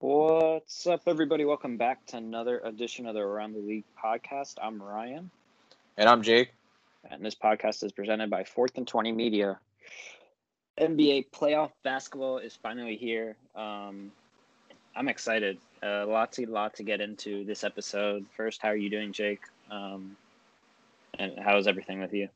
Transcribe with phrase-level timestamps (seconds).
[0.00, 1.44] What's up, everybody?
[1.44, 4.54] Welcome back to another edition of the Around the League podcast.
[4.62, 5.30] I'm Ryan,
[5.98, 6.54] And I'm Jake.
[7.10, 9.58] and this podcast is presented by Fourth and Twenty Media.
[10.78, 13.36] NBA playoff basketball is finally here.
[13.54, 14.10] Um,
[14.96, 15.58] I'm excited.
[15.82, 18.24] Uh, lots a lot to get into this episode.
[18.34, 19.42] First, how are you doing, Jake?
[19.70, 20.16] Um,
[21.18, 22.30] and how is everything with you?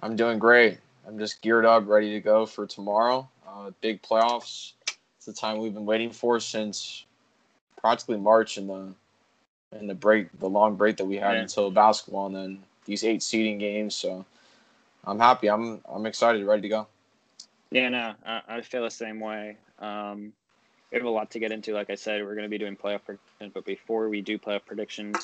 [0.00, 0.78] I'm doing great.
[1.08, 3.28] I'm just geared up, ready to go for tomorrow.
[3.48, 4.74] Uh, big playoffs.
[5.28, 7.04] The time we've been waiting for since
[7.76, 8.94] practically March and the
[9.72, 11.42] and the break, the long break that we had Yeah.
[11.42, 13.94] until basketball, and then these eight seeding games.
[13.94, 14.24] So
[15.04, 15.50] I'm happy.
[15.50, 16.86] I'm I'm excited, ready to go.
[17.70, 19.58] Yeah, no, I, I feel the same way.
[19.78, 20.32] Um,
[20.90, 21.74] we have a lot to get into.
[21.74, 24.64] Like I said, we're going to be doing playoff predictions, but before we do playoff
[24.64, 25.18] predictions,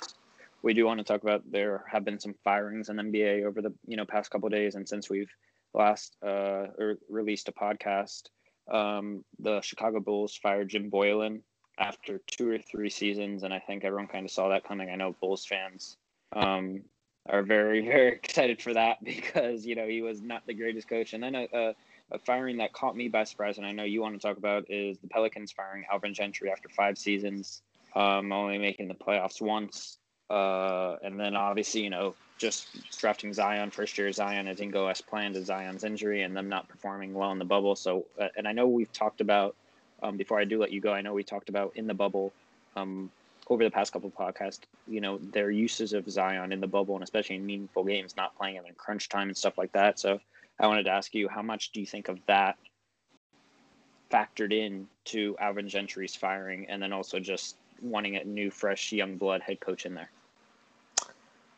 [0.60, 3.62] we do want to talk about there have been some firings in the NBA over
[3.62, 5.30] the you know past couple of days, and since we've
[5.72, 6.66] last uh,
[7.08, 8.24] released a podcast,
[8.70, 11.41] um, the Chicago Bulls fired Jim Boylen
[11.78, 14.91] after two or three seasons, and I think everyone kind of saw that coming.
[14.91, 15.97] I know Bulls fans
[16.33, 16.83] um,
[17.28, 21.12] are very very excited for that because you know he was not the greatest coach,
[21.12, 21.75] and then a, a
[22.12, 24.70] a firing that caught me by surprise, and I know you want to talk about,
[24.70, 27.62] is the Pelicans firing Alvin Gentry after five seasons,
[27.94, 29.98] um, only making the playoffs once.
[30.31, 32.68] Uh, and then obviously, you know, just
[32.98, 36.48] drafting Zion, first year Zion, it didn't go as planned as Zion's injury and them
[36.48, 37.76] not performing well in the bubble.
[37.76, 39.54] So, uh, and I know we've talked about,
[40.02, 42.32] um, before I do let you go, I know we talked about in the bubble
[42.76, 43.10] um,
[43.48, 46.94] over the past couple of podcasts, you know, their uses of Zion in the bubble
[46.94, 49.98] and especially in meaningful games, not playing in crunch time and stuff like that.
[49.98, 50.19] So,
[50.58, 52.56] I wanted to ask you, how much do you think of that
[54.10, 59.16] factored in to Alvin Gentry's firing, and then also just wanting a new, fresh, young
[59.16, 60.10] blood head coach in there?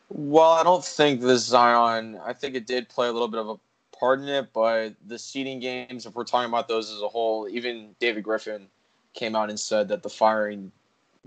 [0.08, 2.18] Well, I don't think this Zion.
[2.24, 3.56] I think it did play a little bit of a
[3.98, 7.48] part in it, but the seeding games, if we're talking about those as a whole,
[7.48, 8.68] even David Griffin
[9.14, 10.70] came out and said that the firing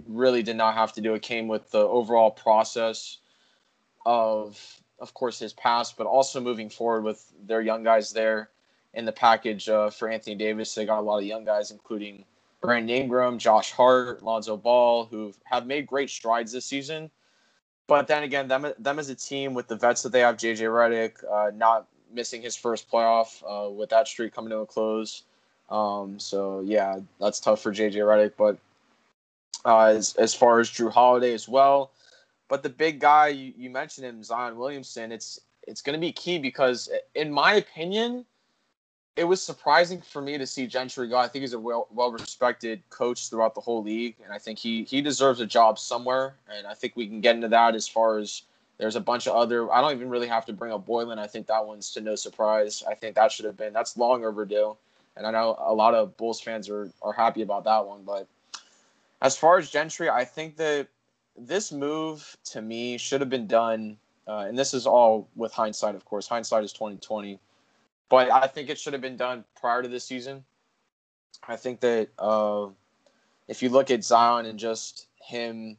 [0.08, 1.14] really did not have to do.
[1.14, 3.18] It came with the overall process
[4.06, 8.50] of, of course, his past, but also moving forward with their young guys there
[8.94, 10.74] in the package uh, for Anthony Davis.
[10.74, 12.24] They got a lot of young guys, including
[12.62, 17.12] Brandon Ingram, Josh Hart, Lonzo Ball, who have made great strides this season.
[17.90, 20.60] But then again, them them as a team with the vets that they have, JJ
[20.60, 25.24] Redick uh, not missing his first playoff uh, with that streak coming to a close.
[25.72, 28.34] Um, so yeah, that's tough for JJ Redick.
[28.38, 28.60] But
[29.66, 31.90] uh, as as far as Jrue Holiday as well,
[32.48, 35.12] but the big guy you, you mentioned him, Zion Williamson.
[35.12, 38.24] It's it's going to be key because, in my opinion,
[39.20, 41.18] it was surprising for me to see Gentry go.
[41.18, 44.58] I think he's a well well respected coach throughout the whole league, and I think
[44.58, 46.36] he he deserves a job somewhere.
[46.56, 48.44] And I think we can get into that as far as
[48.78, 49.70] there's a bunch of other.
[49.74, 51.20] I don't even really have to bring up Boylen.
[51.20, 52.82] I think that one's to no surprise.
[52.88, 54.78] I think that should have been that's long overdue,
[55.18, 58.04] and I know a lot of Bulls fans are are happy about that one.
[58.04, 58.26] But
[59.22, 60.88] as far as Gentry, I think that
[61.38, 63.98] this move to me should have been done.
[64.30, 66.26] Uh, and this is all with hindsight, of course.
[66.26, 67.38] Hindsight is twenty twenty
[68.10, 70.44] but I think it should have been done prior to this season.
[71.48, 72.68] I think that uh,
[73.48, 75.78] if you look at Zion and just him,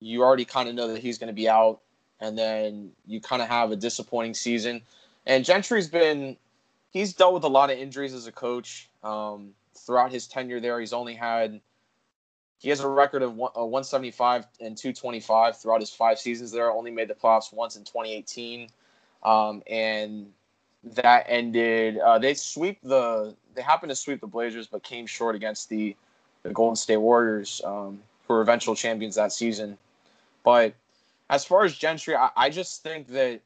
[0.00, 1.80] you already kind of know that he's going to be out,
[2.20, 4.82] and then you kind of have a disappointing season.
[5.26, 6.36] And Gentry's been
[6.90, 10.80] he's dealt with a lot of injuries as a coach um, throughout his tenure there.
[10.80, 11.60] He's only had
[12.58, 16.70] he has a record of one, uh, 175 and 225 throughout his five seasons there.
[16.70, 18.68] Only made the playoffs once in 2018,
[19.22, 20.32] um, and
[20.92, 21.98] that ended.
[21.98, 23.34] Uh, they sweep the.
[23.54, 25.96] They happened to sweep the Blazers, but came short against the
[26.42, 29.78] the Golden State Warriors, um, who were eventual champions that season.
[30.42, 30.74] But
[31.30, 33.40] as far as Gentry, I, I just think that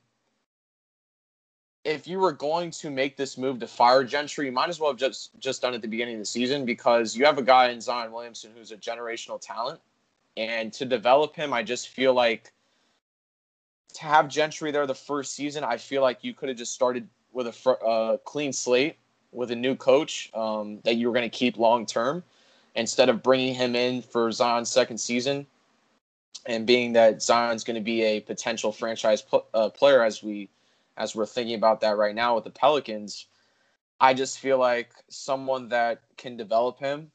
[1.84, 4.90] if you were going to make this move to fire Gentry, you might as well
[4.90, 7.42] have just just done it at the beginning of the season because you have a
[7.42, 9.80] guy in Zion Williamson who's a generational talent,
[10.36, 12.52] and to develop him, I just feel like
[13.94, 17.08] to have Gentry there the first season, I feel like you could have just started
[17.32, 18.96] with a fr- uh, clean slate
[19.32, 22.22] with a new coach um, that you were going to keep long term
[22.74, 25.46] instead of bringing him in for Zion's second season
[26.46, 30.48] and being that Zion's going to be a potential franchise pl- uh, player as we
[30.96, 33.26] as we're thinking about that right now with the Pelicans.
[34.00, 37.10] I just feel like someone that can develop him.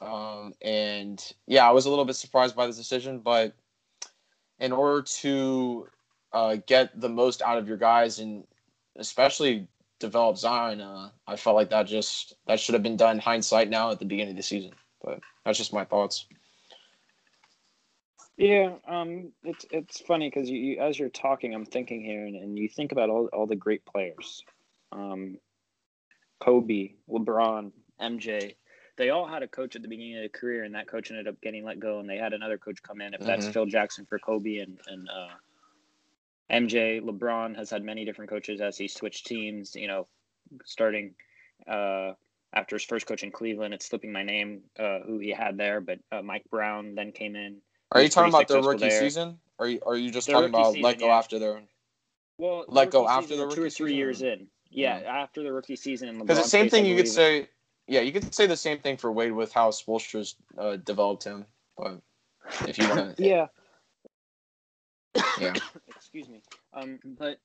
[0.00, 3.54] Um, and yeah, I was a little bit surprised by this decision, but
[4.60, 5.88] in order to
[6.32, 8.44] uh, get the most out of your guys and
[8.98, 9.68] especially
[9.98, 13.90] develop Zion, uh, I felt like that just that should have been done hindsight now
[13.90, 14.72] at the beginning of the season.
[15.02, 16.26] But that's just my thoughts.
[18.36, 22.36] Yeah, um, it's it's funny because you, you, as you're talking, I'm thinking here, and,
[22.36, 24.44] and you think about all all the great players,
[24.92, 25.38] um,
[26.40, 28.54] Kobe, LeBron, MJ,
[28.96, 31.26] they all had a coach at the beginning of their career, and that coach ended
[31.26, 33.12] up getting let go, and they had another coach come in.
[33.12, 33.52] If that's mm-hmm.
[33.52, 35.34] Phil Jackson for Kobe and and uh,
[36.50, 39.74] MJ, LeBron has had many different coaches as he switched teams.
[39.74, 40.06] You know,
[40.64, 41.14] starting
[41.66, 42.12] uh,
[42.52, 45.80] after his first coach in Cleveland, it's slipping my name uh, who he had there,
[45.80, 47.58] but uh, Mike Brown then came in.
[47.92, 49.00] Are you talking about the rookie there.
[49.00, 49.38] season?
[49.58, 51.18] Or are you, are you just the talking about season, let go yeah.
[51.18, 51.60] after their?
[52.38, 53.96] Well, let go after the rookie two or three season?
[53.96, 54.46] years in.
[54.70, 56.18] Yeah, yeah, after the rookie season.
[56.18, 57.48] Because the same thing you could say.
[57.86, 61.46] Yeah, you could say the same thing for Wade with how Spoelstra's uh, developed him,
[61.76, 62.02] but
[62.66, 63.24] if you want to.
[63.24, 63.46] yeah.
[65.40, 65.54] Yeah.
[65.96, 66.42] Excuse me.
[66.72, 67.38] Um, but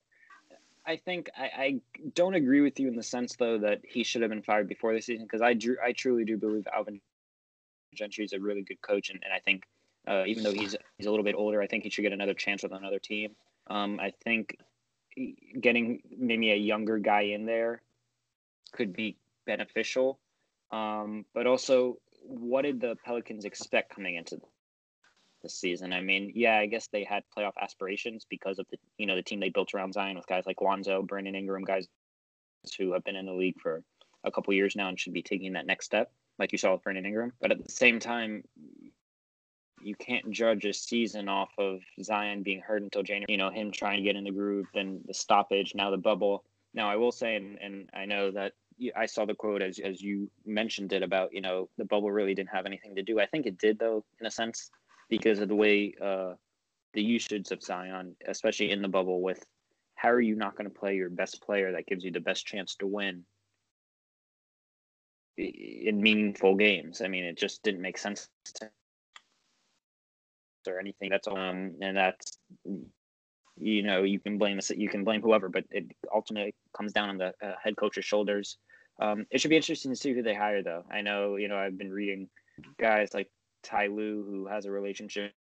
[0.85, 1.81] I think I, I,
[2.13, 4.93] don't agree with you in the sense though that he should have been fired before
[4.93, 6.99] the season because I I truly do believe Alvin
[7.93, 9.63] Gentry is a really good coach and, and I think
[10.07, 12.33] uh, even though he's he's a little bit older, I think he should get another
[12.33, 13.35] chance with another team.
[13.67, 14.57] Um, I think
[15.59, 17.81] getting maybe a younger guy in there
[18.73, 20.19] could be beneficial.
[20.71, 24.37] Um, but also, what did the Pelicans expect coming into
[25.43, 25.93] this season.
[25.93, 29.21] I mean, yeah, I guess they had playoff aspirations because of the you know the
[29.21, 31.87] team they built around Zion with guys like Lonzo, Brandon Ingram, guys
[32.77, 33.83] who have been in the league for
[34.23, 36.83] a couple years now and should be taking that next step, like you saw with
[36.83, 37.33] Brandon Ingram.
[37.41, 38.43] But at the same time,
[39.81, 43.25] you can't judge a season off of Zion being hurt until January.
[43.29, 46.45] You know, him trying to get in the groove, then the stoppage, now the bubble.
[46.73, 48.53] Now, I will say, and, and I know that
[48.95, 52.33] I saw the quote as as you mentioned it about you know the bubble really
[52.33, 53.19] didn't have anything to do.
[53.19, 54.71] I think it did though, in a sense
[55.17, 56.33] because of the way uh,
[56.95, 59.45] the usage of Zion, especially in the bubble, with
[59.93, 62.47] how are you not going to play your best player that gives you the best
[62.47, 63.23] chance to win
[65.37, 66.99] in meaningful games?
[67.03, 68.71] I mean, it just didn't make sense to
[70.67, 71.11] or anything.
[71.11, 72.39] That's um, and that's
[73.59, 77.17] you know you can blame you can blame whoever, but it ultimately comes down on
[77.19, 78.57] the uh, head coach's shoulders.
[78.99, 80.85] Um, it should be interesting to see who they hire, though.
[80.89, 82.29] I know you know I've been reading
[82.79, 83.29] guys like
[83.63, 85.33] Ty Lue, who has a relationship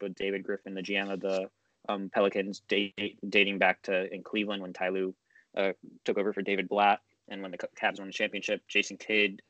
[0.00, 1.48] with David Griffin, the GM of the
[1.88, 5.14] um, Pelicans, date, dating back to in Cleveland when Ty Lue
[5.56, 5.72] uh,
[6.04, 9.40] took over for David Blatt, and when the Cavs won the championship, Jason Kidd,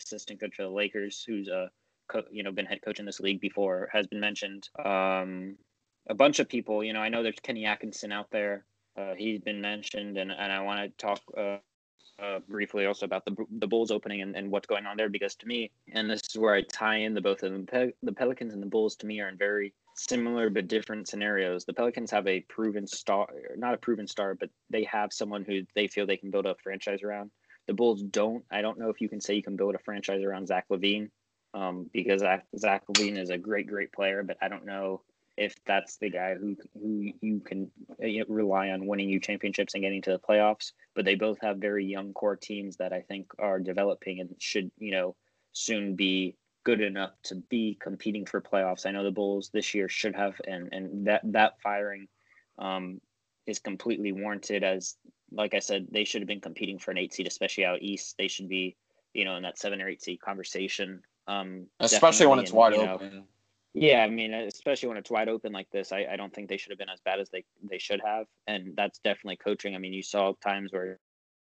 [0.00, 1.66] assistant coach for the Lakers, who's a uh,
[2.08, 4.68] co- you know been head coach in this league before, has been mentioned.
[4.84, 5.56] Um,
[6.08, 8.64] a bunch of people, you know, I know there's Kenny Atkinson out there.
[8.96, 11.58] Uh, he's been mentioned, and, and I want to talk uh,
[12.22, 15.34] uh, briefly also about the the Bulls opening and, and what's going on there because
[15.36, 18.54] to me, and this is where I tie in the both of them, the Pelicans
[18.54, 21.64] and the Bulls to me are in very similar but different scenarios.
[21.64, 23.26] The Pelicans have a proven star,
[23.56, 26.54] not a proven star, but they have someone who they feel they can build a
[26.62, 27.30] franchise around.
[27.66, 28.44] The Bulls don't.
[28.50, 31.10] I don't know if you can say you can build a franchise around Zach LaVine
[31.54, 35.02] um, because Zach, LaVine is a great, great player, but I don't know
[35.36, 37.70] if that's the guy who who you can
[38.02, 40.72] uh, rely on winning you championships and getting to the playoffs.
[40.94, 44.70] But they both have very young core teams that I think are developing and should
[44.78, 45.16] you know
[45.52, 48.86] soon be good enough to be competing for playoffs.
[48.86, 52.08] I know the Bulls this year should have, and and that that firing
[52.58, 53.00] um,
[53.46, 54.62] is completely warranted.
[54.62, 54.96] As
[55.30, 58.16] like I said, they should have been competing for an eight seed, especially out east.
[58.18, 58.76] They should be
[59.14, 61.02] you know in that seven or eight seed conversation.
[61.26, 63.14] Um, especially when it's and, wide open.
[63.14, 63.22] Know,
[63.74, 66.58] yeah, I mean, especially when it's wide open like this, I, I don't think they
[66.58, 68.26] should have been as bad as they, they should have.
[68.46, 69.74] And that's definitely coaching.
[69.74, 70.98] I mean, you saw times where,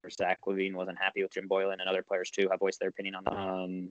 [0.02, 2.90] where Zach LaVine wasn't happy with Jim Boylen and other players too have voiced their
[2.90, 3.32] opinion on that.
[3.32, 3.88] Um,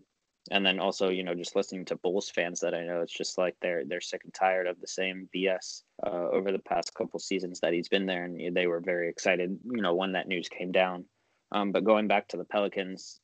[0.52, 3.38] and then also, you know, just listening to Bulls fans that I know, it's just
[3.38, 7.20] like they're they're sick and tired of the same BS uh, over the past couple
[7.20, 10.50] seasons that he's been there, and they were very excited, you know, when that news
[10.50, 11.06] came down.
[11.52, 13.20] Um, but going back to the Pelicans,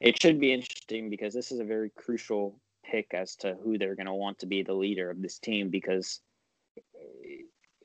[0.00, 2.58] it should be interesting because this is a very crucial
[2.90, 5.70] pick as to who they're going to want to be the leader of this team
[5.70, 6.20] because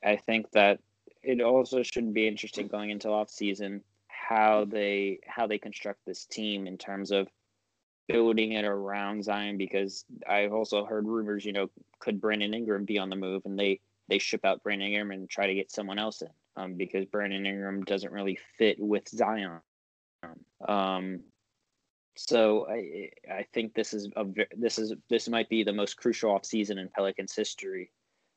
[0.03, 0.79] I think that
[1.23, 6.25] it also should be interesting going into off season how they how they construct this
[6.25, 7.27] team in terms of
[8.07, 12.97] building it around Zion because I've also heard rumors, you know, could Brandon Ingram be
[12.97, 13.79] on the move and they
[14.09, 17.45] they ship out Brandon Ingram and try to get someone else in um, because Brandon
[17.45, 19.59] Ingram doesn't really fit with Zion.
[20.67, 21.21] Um,
[22.15, 24.25] so I I think this is a
[24.57, 27.91] this is this might be the most crucial offseason in Pelicans history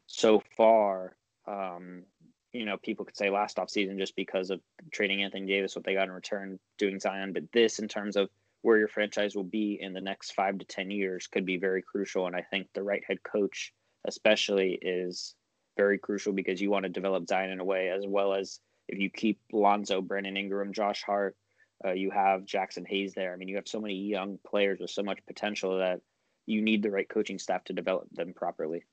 [0.06, 1.16] so far.
[1.46, 2.04] Um,
[2.52, 4.60] you know, people could say last offseason just because of
[4.92, 8.30] trading Anthony Davis, what they got in return, doing Zion, but this in terms of
[8.62, 11.82] where your franchise will be in the next five to ten years could be very
[11.82, 12.26] crucial.
[12.26, 13.74] And I think the right head coach,
[14.06, 15.34] especially, is
[15.76, 18.98] very crucial because you want to develop Zion in a way as well as if
[18.98, 21.36] you keep Lonzo, Brandon Ingram, Josh Hart,
[21.84, 23.32] uh, you have Jaxson Hayes there.
[23.32, 26.00] I mean, you have so many young players with so much potential that
[26.46, 28.84] you need the right coaching staff to develop them properly.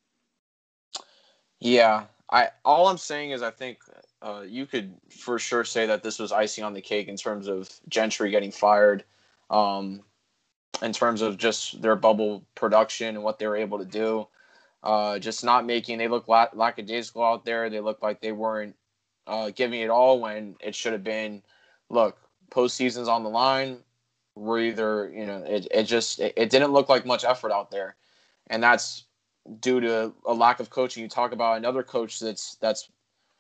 [1.60, 3.80] Yeah, I all I'm saying is I think
[4.22, 7.48] uh, you could for sure say that this was icing on the cake in terms
[7.48, 9.04] of Gentry getting fired.
[9.50, 10.02] Um,
[10.82, 14.28] in terms of just their bubble production and what they were able to do.
[14.84, 15.98] Uh, just not making.
[15.98, 17.70] They look la- lackadaisical out there.
[17.70, 18.76] They look like they weren't
[19.28, 21.44] uh, giving it all when it should have been.
[21.90, 22.18] Look,
[22.52, 23.78] postseason's on the line.
[24.36, 25.68] We're either you know it.
[25.72, 27.96] It just it, it didn't look like much effort out there,
[28.48, 29.06] and that's
[29.60, 31.04] due to a lack of coaching.
[31.04, 32.90] You talk about another coach that's that's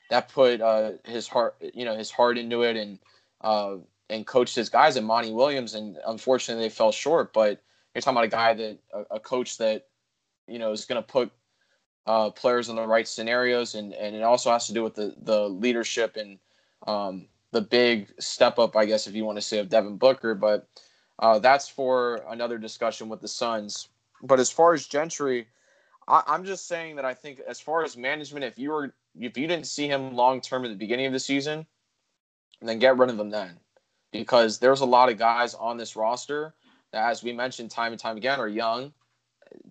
[0.09, 2.99] that put uh, his heart you know his heart into it and
[3.41, 3.77] uh,
[4.09, 7.33] and coached his guys and Monty Williams, and unfortunately they fell short.
[7.33, 7.61] But
[7.93, 9.87] you're talking about a guy that a, a coach that
[10.47, 11.31] you know is going to put
[12.05, 15.15] uh, players in the right scenarios, and and it also has to do with the
[15.21, 16.39] the leadership and
[16.87, 20.35] um, the big step up, I guess, if you want to say, of Devin Booker.
[20.35, 20.67] But
[21.19, 23.89] uh, that's for another discussion with the Suns.
[24.23, 25.47] But as far as Gentry,
[26.07, 29.37] I, I'm just saying that I think as far as management, if you were if
[29.37, 31.65] you didn't see him long term at the beginning of the season,
[32.61, 33.59] then get rid of him then
[34.11, 36.53] because there's a lot of guys on this roster
[36.91, 38.93] that, as we mentioned time and time again, are young,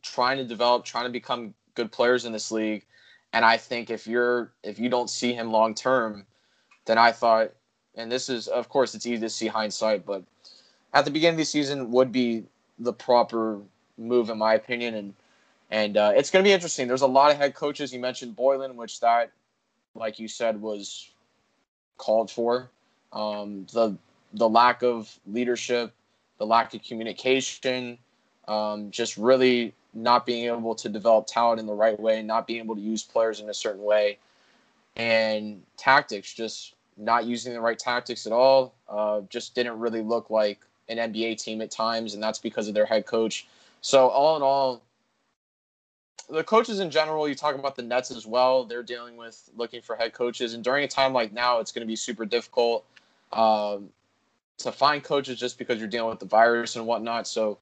[0.02, 2.84] trying to develop, trying to become good players in this league.
[3.32, 6.26] And I think if you're if you don't see him long term,
[6.86, 7.52] then I thought,
[7.96, 10.22] and this is of course it's easy to see hindsight, but
[10.92, 12.44] at the beginning of the season would be
[12.78, 13.60] the proper
[13.98, 14.94] move in my opinion.
[14.94, 15.14] And
[15.70, 16.88] and uh, it's going to be interesting.
[16.88, 17.92] There's a lot of head coaches.
[17.92, 19.30] You mentioned Boylen, which that,
[19.94, 21.10] like you said, was
[21.96, 22.70] called for.
[23.12, 23.96] Um, the
[24.32, 25.92] the lack of leadership,
[26.38, 27.98] the lack of communication,
[28.48, 32.60] um, just really not being able to develop talent in the right way, not being
[32.60, 34.18] able to use players in a certain way,
[34.96, 38.74] and tactics, just not using the right tactics at all.
[38.88, 42.74] Uh, just didn't really look like an NBA team at times, and that's because of
[42.74, 43.46] their head coach.
[43.80, 44.82] So, all in all,
[46.28, 48.64] the coaches in general, you talk about the Nets as well.
[48.64, 51.86] They're dealing with looking for head coaches, and during a time like now, it's going
[51.86, 52.84] to be super difficult.
[53.32, 53.90] Um,
[54.60, 57.26] to find coaches just because you're dealing with the virus and whatnot.
[57.26, 57.58] So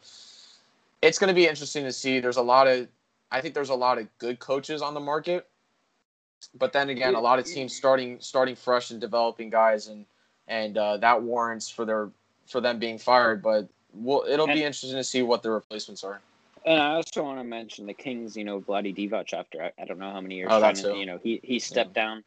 [1.01, 2.21] it's going to be interesting to see.
[2.21, 2.89] There's a lot of,
[3.31, 5.47] I think there's a lot of good coaches on the market,
[6.55, 10.05] but then again, a lot of teams starting starting fresh and developing guys, and
[10.47, 12.11] and uh, that warrants for their
[12.47, 13.43] for them being fired.
[13.43, 16.21] But we'll, it'll and, be interesting to see what the replacements are.
[16.67, 18.37] And I also want to mention the Kings.
[18.37, 19.33] You know, Vlade Divac.
[19.33, 20.49] After I, I, don't know how many years.
[20.51, 22.05] Oh, that's you know, he he stepped yeah.
[22.05, 22.25] down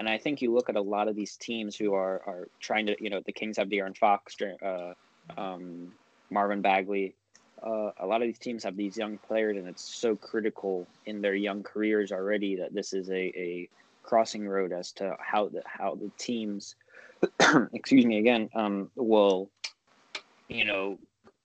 [0.00, 2.86] and I think you look at a lot of these teams who are, are trying
[2.86, 4.94] to, you know, the Kings have De'Aaron Fox, uh,
[5.36, 5.92] um,
[6.30, 7.14] Marvin Bagley.
[7.64, 11.20] Uh, a lot of these teams have these young players, and it's so critical in
[11.20, 13.68] their young careers already that this is a, a
[14.02, 16.74] crossing road as to how the how the teams,
[17.72, 19.50] excuse me again, um, will,
[20.48, 20.98] you know,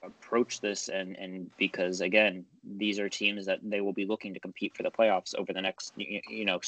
[0.06, 2.46] approach this and and because again
[2.78, 5.62] these are teams that they will be looking to compete for the playoffs over the
[5.62, 6.60] next you know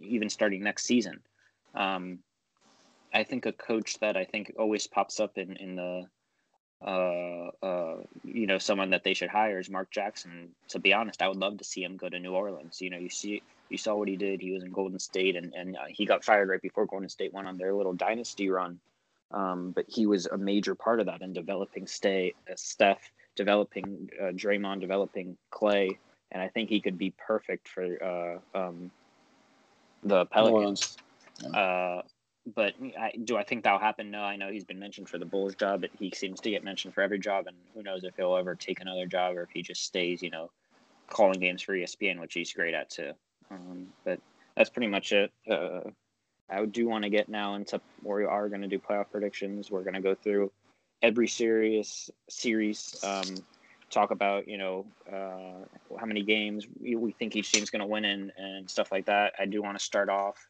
[0.00, 1.20] even starting next season.
[1.74, 2.20] Um
[3.14, 6.06] i think a coach that i think always pops up in in the
[6.84, 10.50] uh uh you know someone that they should hire is mark jackson.
[10.68, 12.80] To be honest i would love to see him go to new orleans.
[12.80, 14.40] You know you see you saw what he did.
[14.40, 17.32] He was in golden state and and uh, he got fired right before golden state
[17.32, 18.80] went on their little dynasty run.
[19.32, 24.08] Um, but he was a major part of that in developing Stay, uh, Steph, developing
[24.20, 25.98] uh, Draymond, developing Clay,
[26.30, 28.90] and I think he could be perfect for uh, um,
[30.02, 30.96] the Pelicans.
[31.42, 31.48] Yeah.
[31.48, 32.02] Uh,
[32.54, 34.10] but I, do I think that'll happen?
[34.10, 36.62] No, I know he's been mentioned for the Bulls job, but he seems to get
[36.62, 39.50] mentioned for every job, and who knows if he'll ever take another job or if
[39.50, 40.50] he just stays, you know,
[41.08, 43.12] calling games for ESPN, which he's great at too.
[43.50, 44.20] Um, but
[44.56, 45.32] that's pretty much it.
[45.50, 45.80] Uh,
[46.48, 49.70] I do want to get now into where we are going to do playoff predictions.
[49.70, 50.52] We're going to go through
[51.02, 53.44] every series series, um,
[53.90, 58.04] talk about you know uh, how many games we, think each team's going to win
[58.04, 59.34] and and stuff like that.
[59.38, 60.48] I do want to start off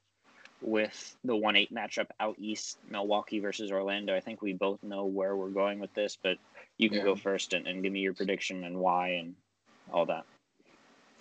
[0.63, 4.17] with the one eight matchup out east, Milwaukee versus Orlando.
[4.17, 6.39] I think we both know where we're going with this, but
[6.79, 7.05] you can yeah.
[7.05, 9.35] go first and, and give me your prediction and why and
[9.93, 10.25] all that.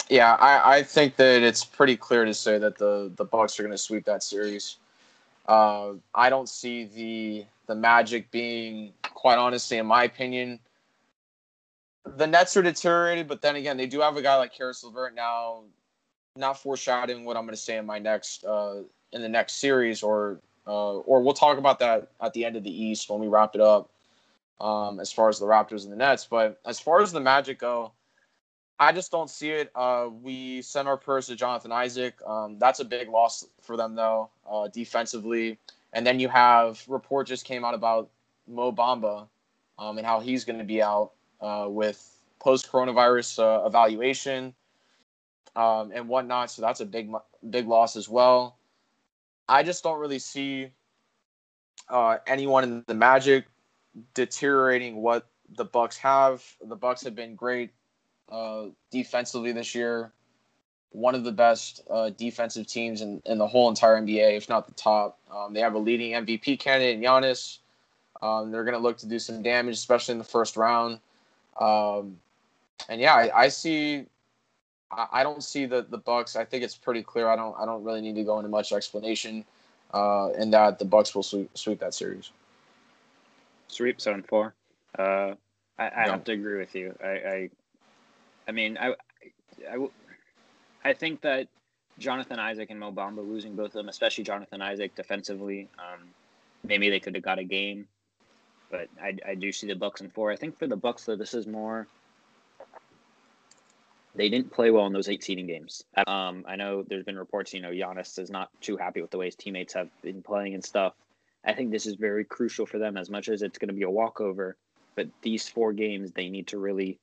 [0.09, 3.63] Yeah, I, I think that it's pretty clear to say that the the Bucks are
[3.63, 4.77] going to sweep that series.
[5.47, 10.59] Uh, I don't see the the Magic being, quite honestly, in my opinion,
[12.05, 13.27] the Nets are deteriorated.
[13.27, 15.63] But then again, they do have a guy like Caris LeVert now.
[16.37, 18.81] Not foreshadowing what I'm going to say in my next uh,
[19.15, 22.63] in the next series, or uh, or we'll talk about that at the end of
[22.63, 23.89] the East when we wrap it up.
[24.61, 27.59] Um, as far as the Raptors and the Nets, but as far as the Magic
[27.59, 27.91] go,
[28.79, 29.69] I just don't see it.
[29.75, 32.15] Uh, we sent our purse to Jonathan Isaac.
[32.25, 35.57] Um, that's a big loss for them, though, uh, defensively.
[35.91, 38.09] And then you have report just came out about
[38.47, 39.27] Mo Bamba
[39.77, 44.53] um, and how he's going to be out uh, with post coronavirus uh, evaluation
[45.55, 46.51] um, and whatnot.
[46.51, 47.11] So that's a big,
[47.49, 48.57] big loss as well.
[49.47, 50.69] I just don't really see
[51.89, 53.45] uh, anyone in the Magic
[54.13, 56.43] deteriorating what the Bucks have.
[56.67, 57.71] The Bucks have been great
[58.31, 60.11] uh, defensively this year.
[60.91, 64.65] One of the best uh, defensive teams in, in the whole entire NBA, if not
[64.65, 65.19] the top.
[65.33, 67.59] Um, they have a leading MVP candidate Giannis.
[68.21, 70.99] Um, they're going to look to do some damage, especially in the first round.
[71.59, 72.17] Um,
[72.89, 74.05] and yeah, I, I see.
[74.91, 76.35] I, I, don't see the the Bucks.
[76.35, 77.27] I think it's pretty clear.
[77.27, 77.55] I don't.
[77.59, 79.45] I don't really need to go into much explanation.
[79.93, 82.31] Uh, in that the Bucks will sweep, sweep that series.
[83.67, 84.53] Sweep seven four.
[84.97, 85.35] Uh,
[85.77, 86.95] I, I have to agree with you.
[87.03, 87.49] I, I,
[88.47, 88.93] I mean, I,
[89.69, 89.87] I,
[90.83, 91.47] I think that
[91.99, 96.07] Jonathan Isaac and Mo Bamba losing both of them, especially Jonathan Isaac defensively, um,
[96.63, 97.87] maybe they could have got a game,
[98.71, 100.31] but I, I do see the Bucks in four.
[100.31, 101.87] I think for the Bucks though, this is more.
[104.15, 105.83] They didn't play well in those eight seeding games.
[106.07, 109.17] Um, I know there's been reports, you know, Giannis is not too happy with the
[109.17, 110.93] way his teammates have been playing and stuff.
[111.45, 113.83] I think this is very crucial for them as much as it's going to be
[113.83, 114.57] a walkover.
[114.95, 116.99] But these four games, they need to really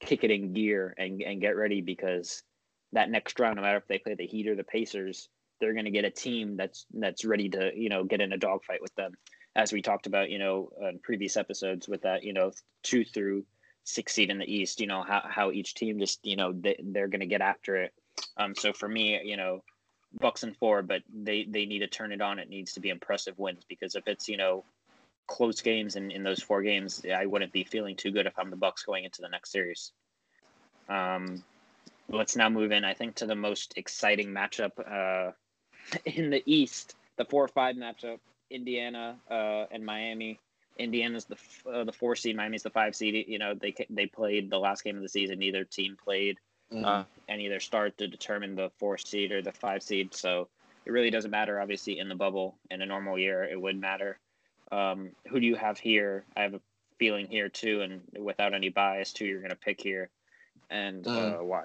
[0.00, 2.42] kick it in gear and, and get ready because
[2.92, 5.28] that next round, no matter if they play the Heat or the Pacers,
[5.60, 8.38] they're going to get a team that's that's ready to you know get in a
[8.38, 9.12] dogfight with them,
[9.54, 12.50] as we talked about you know in previous episodes with that you know
[12.82, 13.44] two through
[13.86, 14.80] six seed in the East.
[14.80, 17.76] You know how how each team just you know they, they're going to get after
[17.76, 17.94] it.
[18.36, 19.62] Um, so for me, you know,
[20.20, 22.38] Bucks and four, but they they need to turn it on.
[22.38, 24.64] It needs to be impressive wins because if it's you know
[25.26, 28.50] close games in, in those four games, I wouldn't be feeling too good if I'm
[28.50, 29.92] the Bucks going into the next series.
[30.88, 31.42] Um,
[32.08, 35.32] let's now move in, I think, to the most exciting matchup uh,
[36.04, 38.18] in the East, the four or five matchup,
[38.50, 40.38] Indiana uh, and Miami.
[40.78, 41.36] Indiana's the
[41.70, 43.26] uh, the four seed, Miami's the five seed.
[43.28, 45.38] You know, they they played the last game of the season.
[45.38, 46.38] Neither team played
[46.72, 46.84] mm-hmm.
[46.84, 50.14] uh, any of their start to determine the four seed or the five seed.
[50.14, 50.48] So
[50.84, 51.60] it really doesn't matter.
[51.60, 54.18] Obviously, in the bubble, in a normal year, it would matter.
[54.72, 56.24] Um, who do you have here?
[56.36, 56.60] I have a
[56.98, 60.08] feeling here too, and without any bias, too, you're going to pick here,
[60.70, 61.40] and mm.
[61.40, 61.64] uh, why?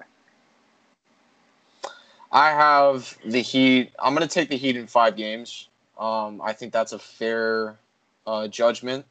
[2.30, 3.92] I have the Heat.
[3.98, 5.68] I'm going to take the Heat in five games.
[5.98, 7.76] Um, I think that's a fair
[8.26, 9.04] uh, judgment.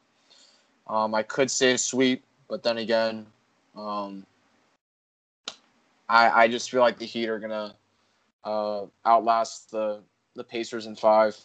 [0.86, 3.26] Um, I could say sweep, but then again,
[3.76, 4.26] um,
[6.08, 7.74] I I just feel like the Heat are gonna
[8.44, 10.00] uh, outlast the
[10.34, 11.36] the Pacers in five.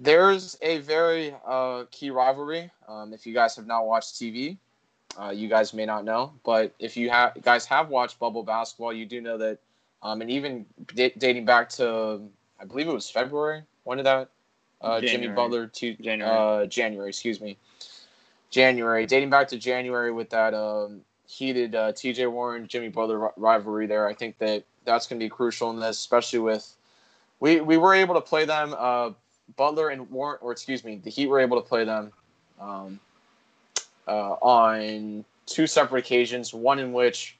[0.00, 2.70] There's a very uh, key rivalry.
[2.86, 4.56] Um, if you guys have not watched TV,
[5.20, 8.92] uh, you guys may not know, but if you have guys have watched bubble basketball,
[8.92, 9.58] you do know that.
[10.00, 12.20] Um, and even d- dating back to,
[12.60, 13.64] I believe it was February.
[13.82, 14.30] When did that?
[14.80, 16.30] Uh, Jimmy Butler to January.
[16.30, 17.56] Uh, January, excuse me.
[18.50, 22.26] January, dating back to January with that um, heated uh, T.J.
[22.26, 24.06] Warren Jimmy Butler rivalry there.
[24.06, 26.74] I think that that's going to be crucial in this, especially with
[27.40, 29.10] we we were able to play them uh,
[29.56, 32.12] Butler and Warren, or excuse me, the Heat were able to play them
[32.60, 33.00] um,
[34.06, 36.54] uh, on two separate occasions.
[36.54, 37.36] One in which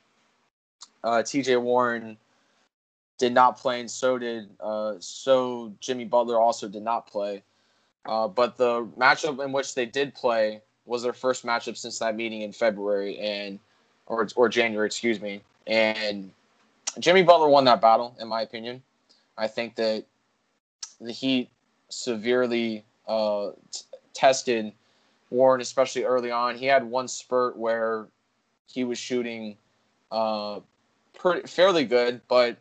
[1.05, 1.57] uh, T.J.
[1.57, 2.18] Warren
[3.18, 7.42] did not play, and so did uh, so Jimmy Butler also did not play.
[8.07, 12.16] Uh, but the matchup in which they did play was their first matchup since that
[12.16, 13.59] meeting in February and
[14.07, 15.42] or or January, excuse me.
[15.66, 16.31] And
[16.98, 18.83] Jimmy Butler won that battle, in my opinion.
[19.37, 20.04] I think that
[21.00, 21.50] the Heat
[21.90, 24.72] severely uh, t- tested
[25.31, 26.57] Warren, especially early on.
[26.57, 28.07] He had one spurt where
[28.66, 29.57] he was shooting
[30.11, 30.61] uh,
[31.14, 32.57] pretty fairly good, but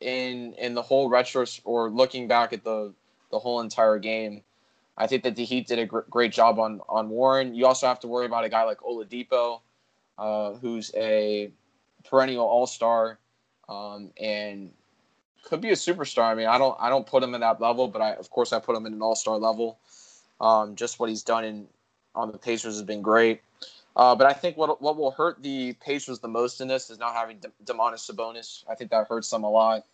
[0.00, 2.92] in in the whole retro or looking back at the
[3.30, 4.42] the whole entire game,
[4.96, 7.54] I think that the Heat did a gr- great job on on Warren.
[7.54, 9.60] You also have to worry about a guy like Oladipo,
[10.18, 11.50] uh, who's a
[12.04, 13.18] perennial All Star,
[13.68, 14.72] um, and
[15.48, 16.24] could be a superstar.
[16.24, 18.52] I mean, I don't I don't put him in that level, but I of course
[18.52, 19.78] I put him in an all star level.
[20.40, 21.66] Um, just what he's done in
[22.14, 23.40] on the Pacers has been great.
[23.98, 26.98] Uh, but I think what what will hurt the Pacers the most in this is
[26.98, 28.64] not having De- Domantas Sabonis.
[28.70, 29.84] I think that hurts them a lot.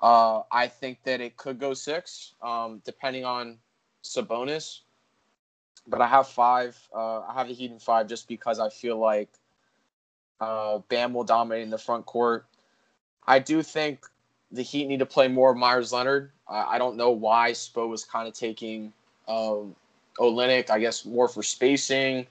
[0.00, 3.58] Uh, I think that it could go six, um, depending on
[4.04, 4.80] Sabonis.
[5.88, 6.78] But I have five.
[6.94, 9.28] Uh, I have the Heat in five just because I feel like
[10.40, 12.46] uh, Bam will dominate in the front court.
[13.26, 14.06] I do think
[14.52, 16.30] the Heat need to play more Meyers Leonard.
[16.48, 18.92] Uh, I don't know why Spo was kind of taking
[19.26, 19.74] um,
[20.20, 22.26] Olynyk, I guess, more for spacing,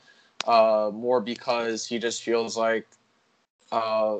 [0.45, 2.87] uh, more because he just feels like
[3.71, 4.17] uh,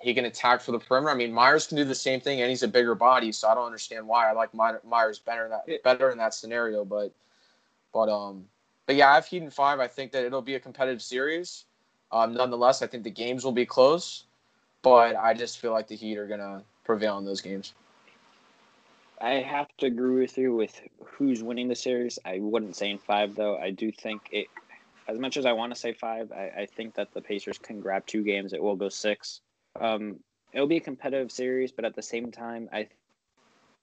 [0.00, 1.12] he can attack for the perimeter.
[1.12, 3.54] I mean, Meyers can do the same thing, and he's a bigger body, so I
[3.54, 4.28] don't understand why.
[4.28, 7.12] I like Meyers better in that better in that scenario, but
[7.92, 8.46] but um,
[8.86, 9.80] but yeah, I have Heat in five.
[9.80, 11.64] I think that it'll be a competitive series.
[12.12, 14.24] Um, nonetheless, I think the games will be close,
[14.82, 17.74] but I just feel like the Heat are gonna prevail in those games.
[19.20, 22.18] I have to agree with you with who's winning the series.
[22.24, 23.58] I wouldn't say in five though.
[23.58, 24.46] I do think it.
[25.10, 27.80] As much as I want to say five, I, I think that the Pacers can
[27.80, 28.52] grab two games.
[28.52, 29.40] It will go six.
[29.80, 30.20] Um,
[30.52, 32.88] it'll be a competitive series, but at the same time, I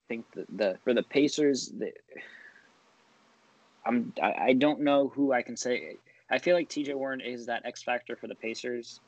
[0.08, 1.92] think the, the for the Pacers, the,
[3.86, 5.98] I'm I, I don't know who I can say.
[6.30, 6.94] I feel like T.J.
[6.94, 9.00] Warren is that X factor for the Pacers.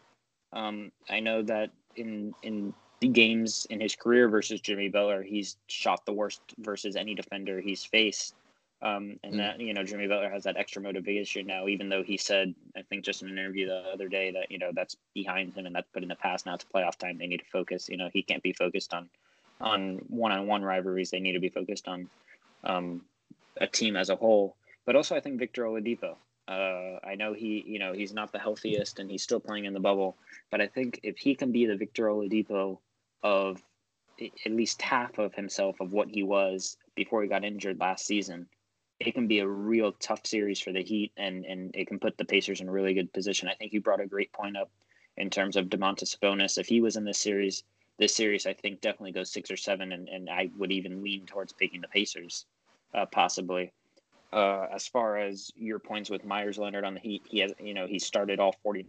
[0.51, 5.55] Um, I know that in in the games in his career versus Jimmy Butler, he's
[5.67, 8.35] shot the worst versus any defender he's faced.
[8.81, 9.37] Um, and mm.
[9.37, 12.81] that you know Jimmy Butler has that extra motivation now, even though he said I
[12.83, 15.75] think just in an interview the other day that you know that's behind him and
[15.75, 16.45] that's put in the past.
[16.45, 17.89] Now it's playoff time; they need to focus.
[17.89, 19.09] You know he can't be focused on
[19.59, 21.11] on one on one rivalries.
[21.11, 22.09] They need to be focused on
[22.63, 23.01] um,
[23.57, 24.55] a team as a whole.
[24.85, 26.15] But also, I think Victor Oladipo.
[26.47, 29.73] Uh, I know he you know he's not the healthiest and he's still playing in
[29.73, 30.15] the bubble,
[30.51, 32.77] but I think if he can be the Victor Oladipo
[33.23, 33.61] of
[34.21, 38.47] at least half of himself of what he was before he got injured last season
[38.99, 42.17] it can be a real tough series for the Heat, and and it can put
[42.17, 43.47] the Pacers in a really good position.
[43.47, 44.69] I think you brought a great point up
[45.17, 46.57] in terms of Domantas Sabonis.
[46.57, 47.63] If he was in this series,
[47.97, 51.25] this series I think definitely goes six or seven, and, and I would even lean
[51.25, 52.45] towards picking the Pacers,
[52.93, 53.71] uh, possibly.
[54.31, 57.73] Uh, as far as your points with Meyers Leonard on the Heat, he has you
[57.73, 58.85] know he started all forty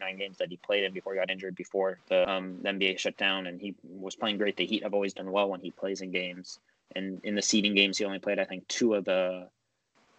[0.00, 2.98] nine games that he played in before he got injured before the, um, the NBA
[2.98, 4.56] shut down, and he was playing great.
[4.56, 6.58] The Heat have always done well when he plays in games
[6.94, 9.48] and in the seeding games he only played I think two of the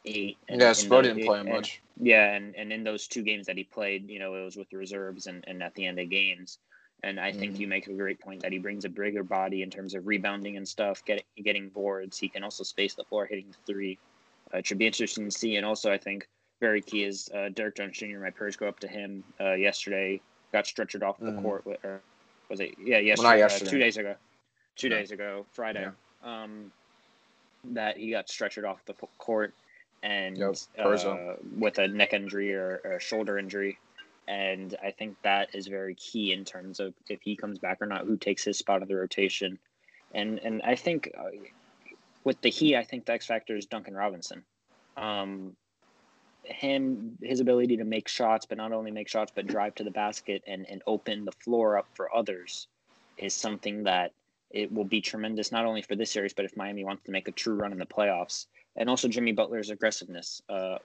[0.06, 0.38] eight.
[0.47, 1.82] And yeah, Spo didn't play and, much.
[1.99, 4.69] Yeah, and, and in those two games that he played, you know, it was with
[4.69, 6.60] the reserves and, and at the end of games.
[7.04, 7.60] And I think mm.
[7.60, 10.58] you make a great point that he brings a bigger body in terms of rebounding
[10.58, 12.17] and stuff, getting getting boards.
[12.17, 13.99] He can also space the floor, hitting the three.
[14.54, 15.58] Uh, it should be interesting to see.
[15.58, 16.28] And also, I think
[16.62, 18.19] very key is uh, Derrick Jones Jr.
[18.19, 20.19] My Purge go up to him uh, yesterday,
[20.51, 21.41] got stretchered off the mm.
[21.43, 21.63] court.
[21.84, 22.01] Or
[22.49, 22.73] was it?
[22.84, 23.67] Yeah, yesterday, well, yesterday.
[23.67, 24.15] Uh, two days ago.
[24.75, 24.97] Two yeah.
[24.97, 25.82] days ago, Friday.
[25.82, 25.91] Yeah
[26.25, 26.71] um,
[27.63, 29.53] that he got stretchered off the court
[30.03, 33.77] and yep, uh, with a neck injury or, or, a shoulder injury.
[34.27, 37.85] And I think that is very key in terms of if he comes back or
[37.85, 39.59] not, who takes his spot of the rotation.
[40.13, 41.29] And and I think uh,
[42.23, 44.43] with the he, I think the X factor is Duncan Robinson.
[44.97, 45.55] Um,
[46.43, 49.91] him, his ability to make shots, but not only make shots, but drive to the
[49.91, 52.67] basket and, and open the floor up for others
[53.17, 54.11] is something that–
[54.55, 57.27] it will be tremendous not only for this series, but if Miami wants to make
[57.27, 58.45] a true run in the playoffs,
[58.77, 60.41] and also Jimmy Butler's aggressiveness.
[60.47, 60.77] Uh,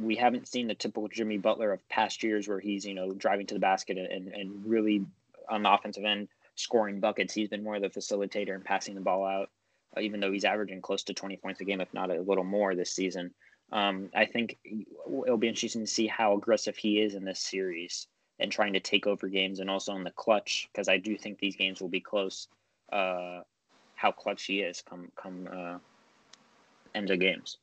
[0.00, 3.46] we haven't seen the typical Jimmy Butler of past years where he's you know driving
[3.46, 5.04] to the basket and and really
[5.50, 7.34] on the offensive end scoring buckets.
[7.34, 9.50] He's been more of the facilitator and passing the ball out,
[9.96, 12.42] uh, even though he's averaging close to 20 points a game, if not a little
[12.42, 13.32] more this season.
[13.70, 14.56] Um, I think
[15.26, 18.06] it'll be interesting to see how aggressive he is in this series
[18.38, 21.38] and trying to take over games and also in the clutch because I do think
[21.38, 22.48] these games will be close
[22.92, 23.40] uh,
[23.94, 25.78] how clutch he is come come uh,
[26.94, 27.58] end of games.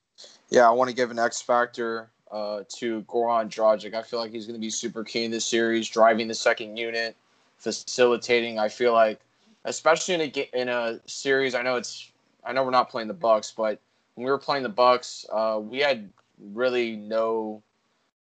[0.49, 3.93] Yeah, I want to give an X factor uh, to Goran Dragic.
[3.93, 6.77] I feel like he's going to be super key in this series, driving the second
[6.77, 7.15] unit,
[7.57, 8.59] facilitating.
[8.59, 9.19] I feel like,
[9.65, 12.11] especially in a in a series, I know it's
[12.43, 13.79] I know we're not playing the Bucks, but
[14.15, 16.09] when we were playing the Bucks, uh, we had
[16.39, 17.61] really no.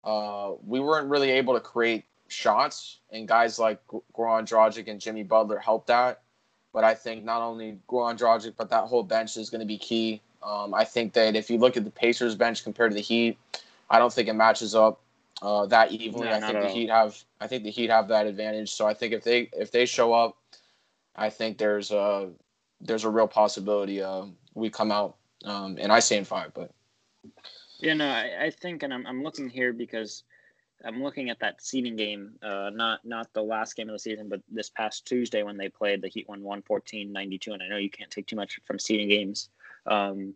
[0.03, 5.23] Uh, we weren't really able to create shots, and guys like Goran Dragic and Jimmy
[5.23, 6.21] Butler helped that.
[6.73, 9.77] But I think not only Goran Dragic, but that whole bench is going to be
[9.77, 10.21] key.
[10.41, 13.37] Um, I think that if you look at the Pacers bench compared to the Heat,
[13.89, 15.01] I don't think it matches up
[15.41, 16.27] uh, that evenly.
[16.27, 18.71] No, I think the Heat have I think the Heat have that advantage.
[18.71, 20.37] So I think if they if they show up,
[21.15, 22.29] I think there's a
[22.79, 26.71] there's a real possibility uh, we come out um, and I say in five, but
[27.79, 30.23] yeah, no, I, I think and I'm I'm looking here because
[30.85, 34.29] I'm looking at that seeding game, uh, not not the last game of the season,
[34.29, 37.89] but this past Tuesday when they played, the Heat won 114-92, and I know you
[37.89, 39.49] can't take too much from seeding games.
[39.85, 40.33] Um,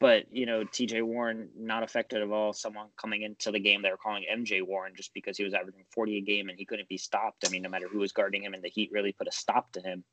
[0.00, 2.52] but you know, TJ Warren not affected at all.
[2.52, 5.84] Someone coming into the game, they were calling MJ Warren just because he was averaging
[5.90, 7.46] 40 a game and he couldn't be stopped.
[7.46, 9.72] I mean, no matter who was guarding him, and the Heat really put a stop
[9.72, 10.04] to him.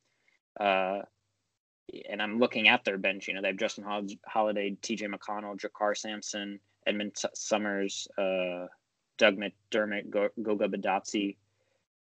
[0.60, 1.00] Uh,
[2.08, 3.28] and I'm looking at their bench.
[3.28, 3.84] You know, they have Justin
[4.28, 8.68] Holiday, TJ McConnell, JaKarr Sampson, Edmond Sumner, uh,
[9.20, 10.10] Doug McDermott,
[10.42, 11.36] Goga Bitadze.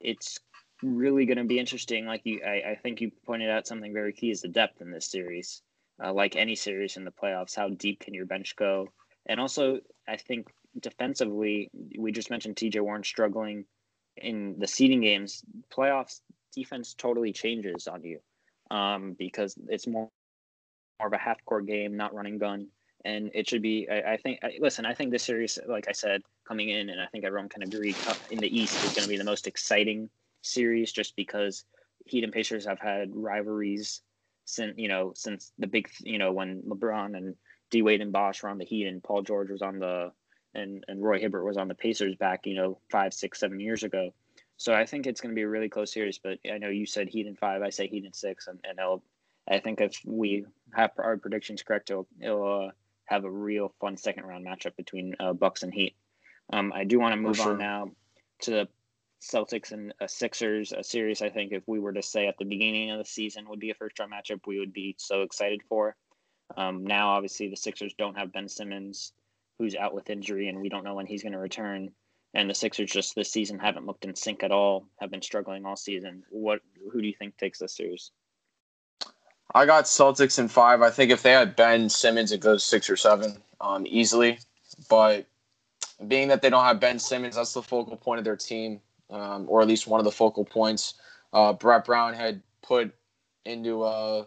[0.00, 0.38] It's
[0.83, 2.05] really going to be interesting.
[2.05, 4.90] Like you, I, I, think you pointed out something very key is the depth in
[4.90, 5.62] this series.
[6.03, 8.88] Uh, like any series in the playoffs, how deep can your bench go?
[9.27, 10.48] And also, I think
[10.81, 13.64] defensively, we just mentioned TJ Warren struggling
[14.16, 15.42] in the seeding games.
[15.72, 16.20] Playoffs
[16.53, 18.18] defense totally changes on you
[18.70, 20.11] um, because it's more
[21.00, 22.68] more of a half court game, not running gun
[23.05, 23.87] and it should be.
[23.90, 24.40] I, I think.
[24.42, 27.48] I, listen, I think this series, like I said, coming in, and I think everyone
[27.48, 27.94] can agree,
[28.30, 30.09] in the East is going to be the most exciting
[30.42, 31.64] series, just because
[32.07, 34.02] Heat and Pacers have had rivalries
[34.46, 37.35] since you know since the big you know when LeBron and
[37.70, 40.12] D Wade and Bosh were on the Heat and Paul George was on the
[40.54, 43.83] and and Roy Hibbert was on the Pacers back, you know, five, six, seven years
[43.83, 44.12] ago.
[44.57, 46.18] So I think it's going to be a really close series.
[46.18, 47.62] But I know you said Heat in five.
[47.62, 49.02] I say Heat in six, and and it'll,
[49.48, 52.70] I think if we have our predictions correct, it'll, it'll uh,
[53.07, 55.96] have a real fun second round matchup between uh, Bucks and Heat.
[56.52, 57.52] Um, I do want to move sure.
[57.52, 57.90] on now
[58.42, 58.68] to the
[59.22, 61.22] Celtics and uh, Sixers a series.
[61.22, 63.70] I think if we were to say at the beginning of the season would be
[63.70, 65.96] a first round matchup, we would be so excited for.
[66.57, 69.12] Um, now, obviously, the Sixers don't have Ben Simmons,
[69.59, 71.90] who's out with injury, and we don't know when he's going to return.
[72.35, 74.87] And the Sixers just this season haven't looked in sync at all.
[75.00, 76.24] Have been struggling all season.
[76.30, 76.61] What?
[76.92, 78.11] Who do you think takes this series?
[79.54, 80.83] I got Celtics in five.
[80.83, 84.38] I think if they had Ben Simmons, it goes six or seven um, easily.
[84.90, 85.26] But
[86.09, 88.80] being that they don't have Ben Simmons, that's the focal point of their team,
[89.11, 90.94] um, or at least one of the focal points.
[91.33, 92.92] Uh, Brett Brown had put
[93.44, 94.24] into uh,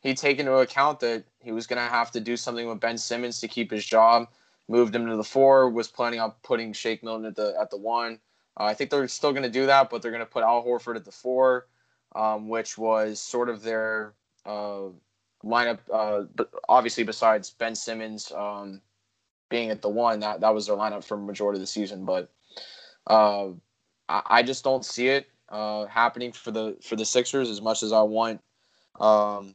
[0.00, 2.98] he take into account that he was going to have to do something with Ben
[2.98, 4.28] Simmons to keep his job.
[4.68, 5.70] Moved him to the four.
[5.70, 8.18] Was planning on putting Shake Milton at the at the one.
[8.58, 10.64] Uh, I think they're still going to do that, but they're going to put Al
[10.64, 11.66] Horford at the four,
[12.14, 14.14] um, which was sort of their
[14.44, 14.88] uh,
[15.44, 15.78] lineup.
[15.92, 18.80] Uh, but obviously, besides Ben Simmons um,
[19.52, 22.04] being at the one, that that was their lineup for majority of the season.
[22.04, 22.32] But
[23.06, 23.48] uh,
[24.08, 27.82] I, I, just don't see it uh, happening for the for the Sixers as much
[27.82, 28.40] as I want.
[28.98, 29.54] Um,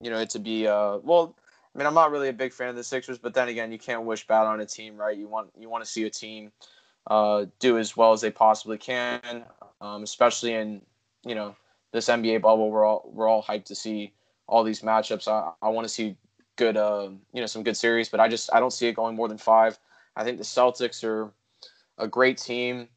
[0.00, 1.36] you know, it to be uh well,
[1.74, 3.78] I mean, I'm not really a big fan of the Sixers, but then again, you
[3.78, 5.16] can't wish bad on a team, right?
[5.16, 6.50] You want you want to see a team
[7.06, 9.44] uh, do as well as they possibly can,
[9.80, 10.80] um, especially in
[11.24, 11.54] you know
[11.92, 12.70] this NBA bubble.
[12.70, 14.14] We're all we're all hyped to see
[14.46, 15.28] all these matchups.
[15.28, 16.16] I, I want to see
[16.56, 19.16] good uh, you know some good series, but I just I don't see it going
[19.16, 19.78] more than five.
[20.16, 21.32] I think the Celtics are
[21.98, 22.88] a great team.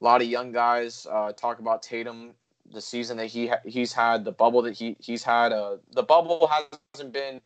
[0.00, 1.06] A lot of young guys.
[1.10, 2.32] Uh, talk about Tatum
[2.72, 5.52] the season that he ha- he's had, the bubble that he he's had.
[5.52, 7.40] Uh, the bubble hasn't been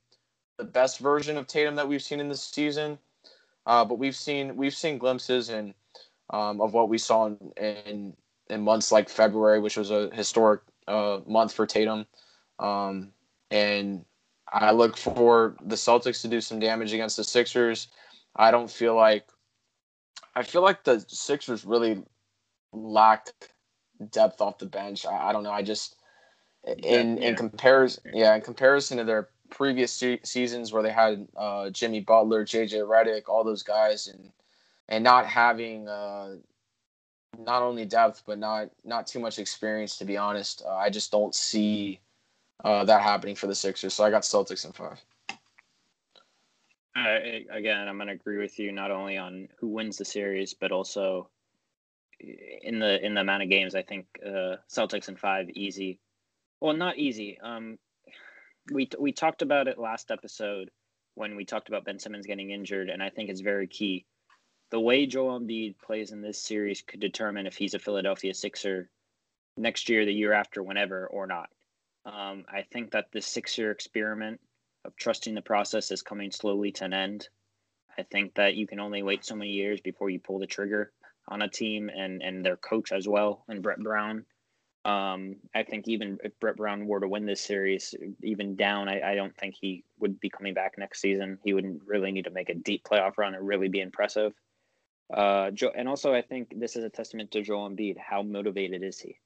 [0.56, 2.98] the best version of Tatum that we've seen in this season,
[3.66, 5.74] uh, but we've seen we've seen glimpses and
[6.30, 8.16] um, of what we saw in, in,
[8.48, 12.06] in months like February, which was a historic uh, month for Tatum.
[12.58, 13.12] Um,
[13.50, 14.04] and
[14.54, 17.88] I look for the Celtics to do some damage against the Sixers.
[18.36, 19.26] I don't feel like
[20.36, 22.02] I feel like the Sixers really
[22.72, 23.28] lack
[24.10, 25.06] depth off the bench.
[25.06, 25.50] I, I don't know.
[25.50, 25.96] I just
[26.64, 27.28] in yeah.
[27.28, 32.00] in comparison, yeah, in comparison to their previous se- seasons where they had uh, Jimmy
[32.00, 34.30] Butler, JJ Redick, all those guys, and
[34.88, 36.36] and not having uh,
[37.38, 39.96] not only depth but not not too much experience.
[39.98, 41.98] To be honest, uh, I just don't see
[42.64, 43.94] uh, that happening for the Sixers.
[43.94, 45.00] So I got Celtics in five.
[46.96, 50.72] Again, I'm going to agree with you not only on who wins the series, but
[50.72, 51.28] also
[52.20, 55.98] in the in the amount of games, I think uh, Celtics in five easy.
[56.60, 57.38] Well, not easy.
[57.40, 57.78] Um,
[58.72, 60.70] we we talked about it last episode
[61.14, 64.06] when we talked about Ben Simmons getting injured, and I think it's very key.
[64.70, 68.88] The way Joel Embiid plays in this series could determine if he's a Philadelphia Sixer
[69.56, 71.50] next year, the year after, whenever, or not.
[72.06, 74.40] Um, I think that the six-year experiment
[74.84, 77.28] of trusting the process is coming slowly to an end.
[77.98, 80.92] I think that you can only wait so many years before you pull the trigger
[81.28, 84.26] on a team and and their coach as well and Brett Brown.
[84.84, 89.12] Um, I think even if Brett Brown were to win this series, even down, I,
[89.12, 91.38] I don't think he would be coming back next season.
[91.42, 94.34] He wouldn't really need to make a deep playoff run and really be impressive.
[95.12, 97.96] Uh, Joe, and also I think this is a testament to Joel Embiid.
[97.96, 99.16] How motivated is he?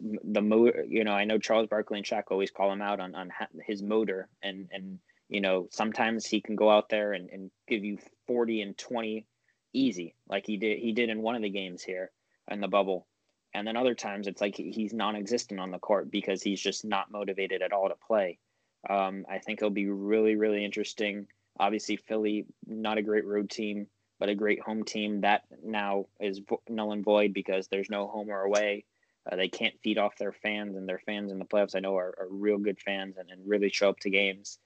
[0.00, 3.14] The motor, you know, I know Charles Barkley and Shaq always call him out on
[3.14, 3.30] on
[3.66, 7.84] his motor, and and you know sometimes he can go out there and, and give
[7.84, 9.26] you forty and twenty
[9.74, 12.10] easy, like he did he did in one of the games here
[12.50, 13.06] in the bubble.
[13.52, 17.12] And then other times it's like he's non-existent on the court because he's just not
[17.12, 18.38] motivated at all to play.
[18.88, 21.26] Um, I think it'll be really really interesting.
[21.60, 23.86] Obviously, Philly not a great road team,
[24.18, 28.30] but a great home team that now is null and void because there's no home
[28.30, 28.84] or away.
[29.30, 31.96] Uh, they can't feed off their fans, and their fans in the playoffs I know
[31.96, 34.58] are, are real good fans and, and really show up to games.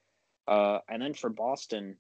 [0.49, 1.97] Uh, and then for Boston,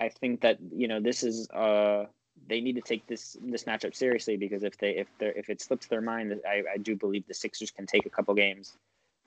[0.00, 2.06] I think that you know this is uh
[2.48, 5.60] they need to take this this matchup seriously because if they if they if it
[5.60, 8.76] slips their mind, I, I do believe the Sixers can take a couple games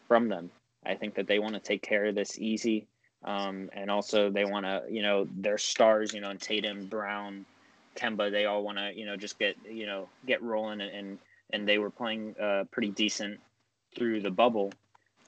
[0.07, 0.49] from them.
[0.85, 2.87] I think that they want to take care of this easy,
[3.23, 7.45] um, and also they want to you know their stars you know and Tatum, Brown,
[7.95, 11.17] Kemba, they all want to you know just get you know get rolling and and,
[11.51, 13.39] and they were playing uh, pretty decent
[13.95, 14.71] through the bubble,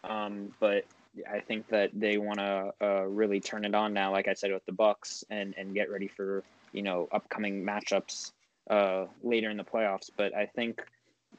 [0.03, 0.85] um, but
[1.31, 4.51] I think that they want to uh, really turn it on now, like I said
[4.51, 8.31] with the Bucks, and and get ready for you know upcoming matchups
[8.69, 10.09] uh, later in the playoffs.
[10.15, 10.83] But I think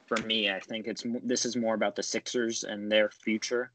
[0.07, 3.71] for me, I think it's this is more about the Sixers and their future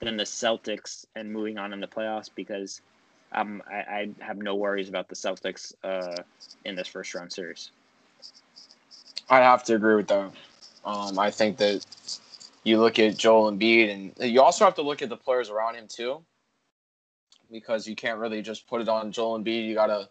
[0.00, 2.80] than the Celtics and moving on in the playoffs because
[3.32, 6.22] um, I, I have no worries about the Celtics uh,
[6.64, 7.70] in this first round series.
[9.30, 10.30] I'd have to agree with that.
[10.84, 11.84] Um, I think that
[12.62, 15.76] you look at Joel Embiid, and you also have to look at the players around
[15.76, 16.22] him too,
[17.50, 19.66] because you can't really just put it on Joel Embiid.
[19.66, 20.08] You gotta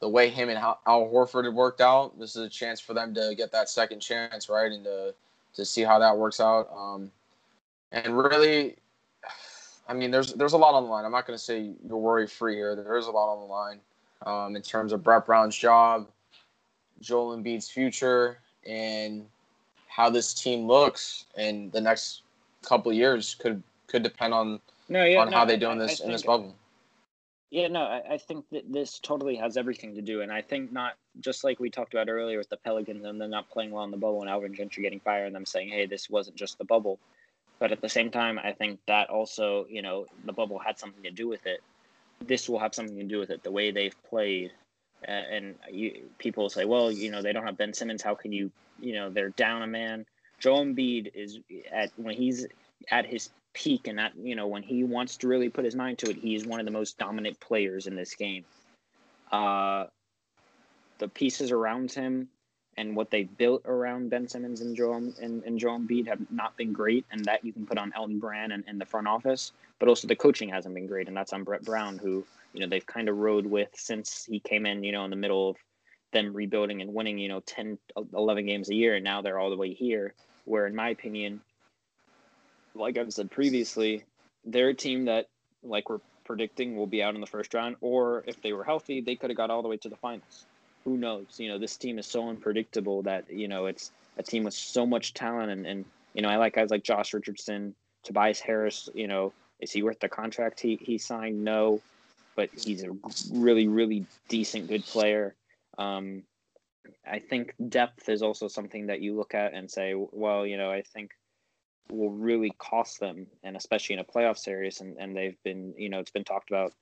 [0.00, 2.18] the way him and Al Horford had worked out.
[2.18, 5.14] This is a chance for them to get that second chance, right, and to
[5.54, 6.68] to see how that works out.
[6.76, 7.10] Um,
[7.92, 8.76] and really,
[9.88, 11.04] I mean, there's there's a lot on the line.
[11.04, 12.76] I'm not going to say you're worry free here.
[12.76, 13.80] There is a lot on the line
[14.26, 16.08] um, in terms of Brett Brown's job,
[17.00, 19.26] Joel Embiid's future, and
[19.88, 22.22] how this team looks in the next
[22.62, 26.00] couple years could could depend on no, yeah, on no, how they do in this
[26.00, 26.54] I in this bubble.
[27.50, 30.72] Yeah, no, I, I think that this totally has everything to do, and I think
[30.72, 33.84] not just like we talked about earlier with the Pelicans and them not playing well
[33.84, 36.58] in the bubble and Alvin Gentry getting fired and them saying, "Hey, this wasn't just
[36.58, 36.98] the bubble,"
[37.60, 41.02] but at the same time, I think that also, you know, the bubble had something
[41.04, 41.62] to do with it.
[42.20, 43.42] This will have something to do with it.
[43.44, 44.50] The way they've played,
[45.08, 48.02] and you, people say, "Well, you know, they don't have Ben Simmons.
[48.02, 50.06] How can you, you know, they're down a man."
[50.38, 51.38] Joel Embiid is
[51.70, 52.46] at when he's
[52.90, 55.98] at his peak and that you know when he wants to really put his mind
[55.98, 58.44] to it, he's one of the most dominant players in this game.
[59.30, 59.86] Uh,
[60.98, 62.28] the pieces around him
[62.76, 66.56] and what they built around Ben Simmons and Joel and, and Joel Embiid have not
[66.56, 69.52] been great, and that you can put on Elton Brand and, the front office.
[69.78, 72.66] But also the coaching hasn't been great, and that's on Brett Brown, who you know
[72.66, 74.84] they've kind of rode with since he came in.
[74.84, 75.56] You know, in the middle of
[76.12, 77.76] them rebuilding and winning, you know, 10,
[78.14, 80.14] 11 games a year, and now they're all the way here.
[80.46, 81.40] Where, in my opinion,
[82.74, 84.04] like I've said previously,
[84.44, 85.26] they're a team that,
[85.62, 89.00] like we're predicting, will be out in the first round, or if they were healthy,
[89.00, 90.46] they could have got all the way to the finals.
[90.84, 91.38] Who knows?
[91.38, 94.86] You know, this team is so unpredictable that you know it's a team with so
[94.86, 98.88] much talent, and and you know I like guys like Josh Richardson, Tobias Harris.
[98.94, 101.42] You know, is he worth the contract he he signed?
[101.42, 101.80] No,
[102.36, 102.90] but he's a
[103.32, 105.34] really really decent good player.
[105.78, 106.22] Um,
[107.06, 110.70] I think depth is also something that you look at and say, well, you know,
[110.70, 111.12] I think
[111.90, 114.80] will really cost them, and especially in a playoff series.
[114.80, 116.72] And, and they've been, you know, it's been talked about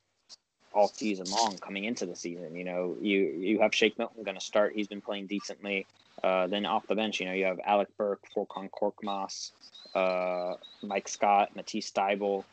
[0.74, 2.54] all season long coming into the season.
[2.54, 4.72] You know, you you have Shake Milton going to start.
[4.74, 5.86] He's been playing decently.
[6.22, 9.50] Uh, then off the bench, you know, you have Alec Burks, Furkan Korkmaz,
[9.94, 12.44] uh, Mike Scott, Matisse Thybulle,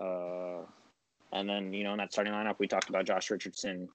[0.00, 0.64] uh,
[1.32, 3.88] and then you know in that starting lineup we talked about Josh Richardson,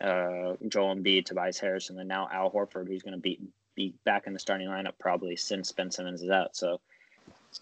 [0.00, 3.38] uh, Joel Embiid, Tobias Harris, and then now Al Horford, who's going to be
[3.74, 6.56] be back in the starting lineup probably since Ben Simmons is out.
[6.56, 6.80] So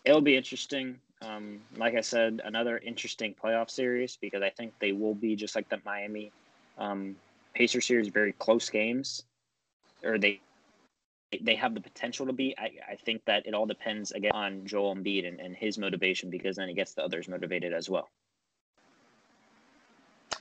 [0.05, 1.01] it'll be interesting.
[1.23, 5.55] Um, like I said, another interesting playoff series because I think they will be just
[5.55, 6.33] like the Miami
[6.79, 7.17] um,
[7.55, 9.25] Pacer series, very close games,
[10.03, 10.41] or they
[11.43, 12.55] they have the potential to be.
[12.59, 16.31] I, I think that it all depends again on Joel Embiid and, and his motivation
[16.31, 18.11] because then it gets the others motivated as well.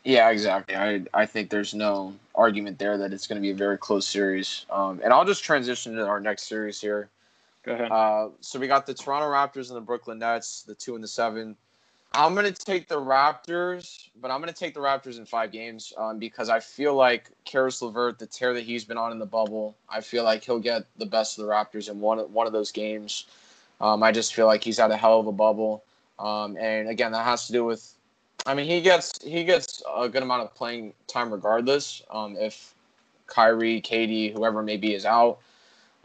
[0.03, 0.75] Yeah, exactly.
[0.75, 4.07] I I think there's no argument there that it's going to be a very close
[4.07, 4.65] series.
[4.69, 7.09] Um, and I'll just transition to our next series here.
[7.65, 7.91] Ahead.
[7.91, 11.07] Uh, so we got the Toronto Raptors and the Brooklyn Nets, the two and the
[11.07, 11.55] seven.
[12.15, 15.51] I'm going to take the Raptors, but I'm going to take the Raptors in five
[15.51, 19.17] games um, because I feel like Caris LeVert, the tear that he's been on in
[19.17, 22.45] the bubble, I feel like he'll get the best of the Raptors in one one
[22.45, 23.25] of those games.
[23.81, 25.83] Um, I just feel like he's had a hell of a bubble,
[26.19, 27.95] um, and again, that has to do with.
[28.45, 32.03] I mean, he gets he gets a good amount of playing time regardless.
[32.11, 32.75] Um, if
[33.25, 35.39] Kyrie, KD, whoever may be is out,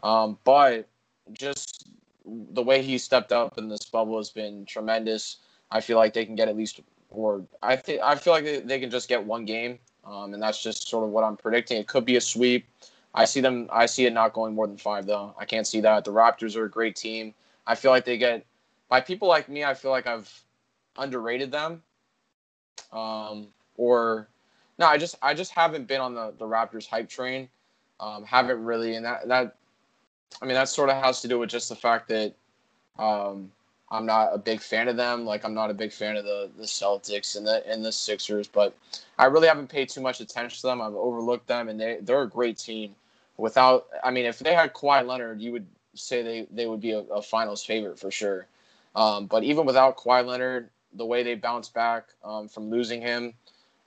[0.01, 0.87] um, but
[1.33, 1.87] just
[2.25, 5.37] the way he stepped up in this bubble has been tremendous.
[5.71, 8.79] I feel like they can get at least, or I think I feel like they,
[8.79, 11.77] can just get one game, um, and that's just sort of what I'm predicting.
[11.77, 12.67] It could be a sweep.
[13.13, 13.67] I see them.
[13.71, 15.35] I see it not going more than five though.
[15.39, 16.05] I can't see that.
[16.05, 17.33] The Raptors are a great team.
[17.65, 18.45] I feel like they get
[18.87, 19.63] by people like me.
[19.63, 20.31] I feel like I've
[20.97, 21.83] underrated them,
[22.91, 24.27] um, or
[24.77, 27.49] no, I just I just haven't been on the the Raptors hype train.
[27.99, 29.55] Um, haven't really, and that that
[30.41, 32.33] I mean that sort of has to do with just the fact that
[32.97, 33.51] um,
[33.91, 35.25] I'm not a big fan of them.
[35.25, 38.47] Like I'm not a big fan of the the Celtics and the and the Sixers,
[38.47, 38.75] but
[39.17, 40.81] I really haven't paid too much attention to them.
[40.81, 42.95] I've overlooked them, and they they're a great team.
[43.37, 46.91] Without, I mean, if they had Kawhi Leonard, you would say they they would be
[46.91, 48.45] a, a Finals favorite for sure.
[48.95, 53.33] Um, but even without Kawhi Leonard, the way they bounced back um, from losing him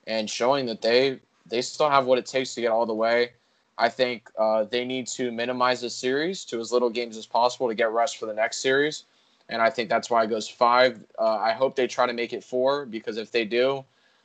[0.06, 3.32] and showing that they they still have what it takes to get all the way.
[3.78, 7.68] I think uh, they need to minimize the series to as little games as possible
[7.68, 9.04] to get rest for the next series
[9.48, 11.04] and I think that's why it goes five.
[11.18, 13.84] Uh, I hope they try to make it four because if they do,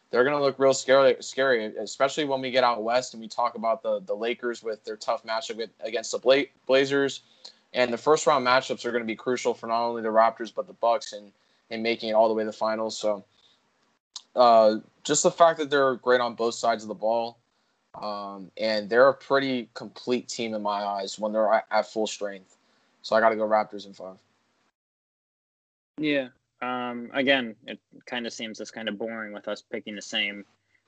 [0.10, 3.28] they're going to look real scary, scary, especially when we get out west and we
[3.28, 7.22] talk about the the Lakers with their tough matchup against the Bla- Blazers,
[7.74, 10.54] and the first round matchups are going to be crucial for not only the Raptors
[10.54, 11.32] but the Bucks and
[11.70, 12.98] and making it all the way to the finals.
[12.98, 13.26] So
[14.34, 17.38] uh, just the fact that they're great on both sides of the ball,
[18.02, 22.58] um, and they're a pretty complete team in my eyes when they're at, full strength.
[23.02, 24.18] So I got to go Raptors in five.
[25.98, 26.28] Yeah.
[26.62, 30.46] Um, again, it kind of seems it's kind of boring with us picking the same.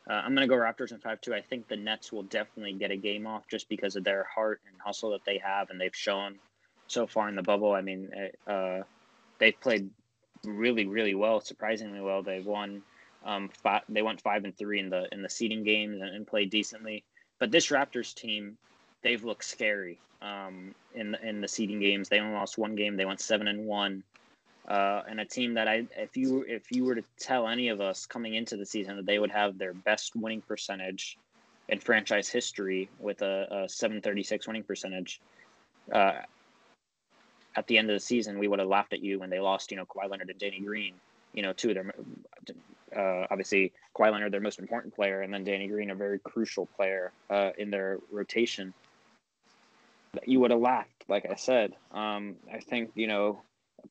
[0.10, 1.34] Uh, I'm going to go Raptors in five too.
[1.34, 4.62] I think the Nets will definitely get a game off just because of their heart
[4.68, 6.40] and hustle that they have and they've shown
[6.88, 7.74] so far in the bubble.
[7.74, 8.10] I mean,
[8.48, 8.80] uh,
[9.38, 9.90] they've played
[10.44, 12.24] really, really well, surprisingly well.
[12.24, 12.82] They've won
[13.26, 16.28] um, five, they went five and three in the in the seeding games and, and
[16.28, 17.04] played decently.
[17.40, 18.58] But this Raptors team,
[19.02, 22.10] they've looked scary um, in the, in the seeding games.
[22.10, 22.98] They only lost one game.
[22.98, 24.04] They went seven and one.
[24.68, 27.82] Uh, and a team that I, if you if you were to tell any of
[27.82, 31.18] us coming into the season that they would have their best winning percentage
[31.70, 35.22] in franchise history with a, a 736 winning percentage,
[35.92, 36.22] uh,
[37.56, 39.72] at the end of the season, we would have laughed at you when they lost,
[39.72, 40.94] you know, Kawhi Leonard and Danny Green,
[41.34, 41.94] you know, two of their,
[42.96, 46.66] uh, obviously Kawhi Leonard, their most important player, and then Danny Green, a very crucial
[46.66, 48.74] player uh, in their rotation.
[50.26, 51.76] You would have laughed, like I said.
[51.92, 53.42] Um, I think, you know,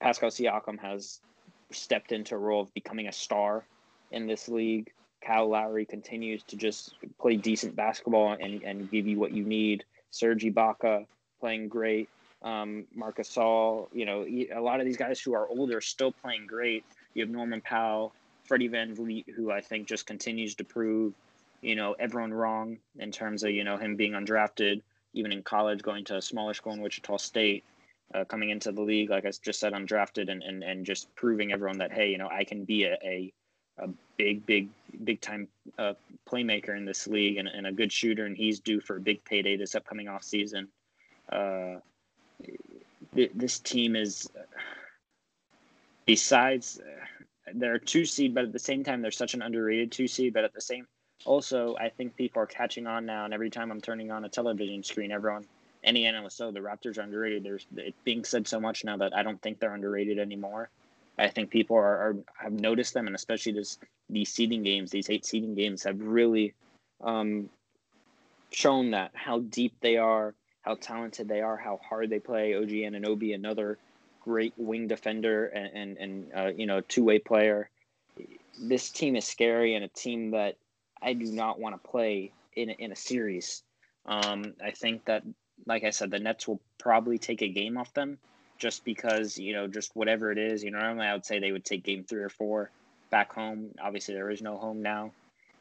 [0.01, 1.21] Pascal Siakam has
[1.71, 3.65] stepped into a role of becoming a star
[4.11, 4.91] in this league.
[5.25, 9.85] Kyle Lowry continues to just play decent basketball and, and give you what you need.
[10.11, 11.07] Serge Ibaka
[11.41, 12.09] playing great
[12.43, 16.47] um, Marc Gasol, you know, a lot of these guys who are older still playing
[16.47, 16.85] great.
[17.15, 18.13] You have Norman Powell,
[18.49, 21.13] Freddie VanVleet, who I think just continues to prove,
[21.61, 24.81] you know, everyone wrong in terms of, you know, him being undrafted,
[25.13, 27.63] even in college, going to a smaller school in Wichita State,
[28.15, 31.53] uh, coming into the league, like I just said, undrafted and, and, and just proving
[31.53, 33.33] everyone that, hey, you know, I can be a, a,
[33.79, 34.69] a big, big,
[35.05, 35.47] big time
[35.79, 35.93] uh,
[36.27, 39.23] playmaker in this league and, and a good shooter, and he's due for a big
[39.25, 40.69] payday this upcoming off season.
[41.31, 41.77] Uh,
[43.13, 44.31] this team is
[46.07, 46.81] besides
[47.55, 50.35] they're two seed, but at the same time they're such an underrated two seed.
[50.35, 50.87] But at the same,
[51.25, 54.29] also I think people are catching on now, and every time I'm turning on a
[54.29, 55.47] television screen, everyone,
[55.85, 57.43] any analyst, so the Raptors are underrated.
[57.43, 60.71] There's it being said so much now that I don't think they're underrated anymore.
[61.19, 63.79] I think people are, are have noticed them, and especially this
[64.09, 66.55] these seeding games, these eight seeding games have really
[67.03, 67.49] um,
[68.51, 72.55] shown that how deep they are, how talented they are, how hard they play.
[72.55, 73.79] OG Anunoby, another
[74.29, 77.71] great wing defender and and, and uh, you know two way player.
[78.61, 80.57] This team is scary and a team that
[81.01, 83.63] I do not want to play in a, in a series.
[84.05, 85.23] Um, I think that,
[85.67, 88.19] like I said, the Nets will probably take a game off them,
[88.59, 90.63] just because you know just whatever it is.
[90.63, 92.71] You know, normally I would say they would take game three or four
[93.11, 93.71] back home.
[93.83, 95.13] Obviously, there is no home now.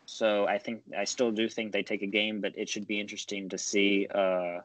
[0.06, 3.00] So I think I still do think they take a game, but it should be
[3.00, 4.60] interesting to see uh,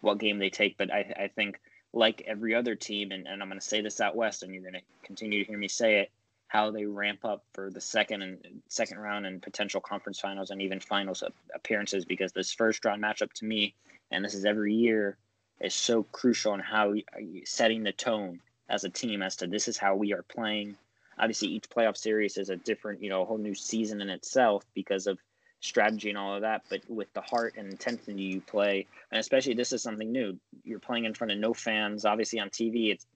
[0.00, 0.78] what game they take.
[0.78, 1.60] But I, I think,
[1.96, 4.62] like every other team, and, and I'm going to say this out west, and you're
[4.62, 6.10] going to continue to hear me say it,
[6.46, 8.38] how they ramp up for the second and
[8.68, 11.24] second round and potential conference finals and even finals
[11.54, 12.04] appearances.
[12.04, 13.74] Because this first round matchup to me,
[14.10, 15.16] and this is every year,
[15.60, 19.66] is so crucial in how uh, setting the tone as a team as to this
[19.66, 20.76] is how we are playing.
[21.18, 24.64] Obviously, each playoff series is a different, you know, a whole new season in itself
[24.74, 25.18] because of
[25.60, 29.54] strategy and all of that, but with the heart and intensity you play, and especially
[29.54, 30.38] this is something new.
[30.64, 32.04] You're playing in front of no fans.
[32.04, 33.06] Obviously on TV, it's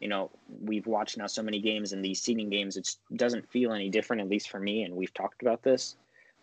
[0.00, 0.30] you know
[0.60, 2.76] we've watched now so many games and these seeding games.
[2.76, 4.82] It doesn't feel any different, at least for me.
[4.82, 5.96] And we've talked about this,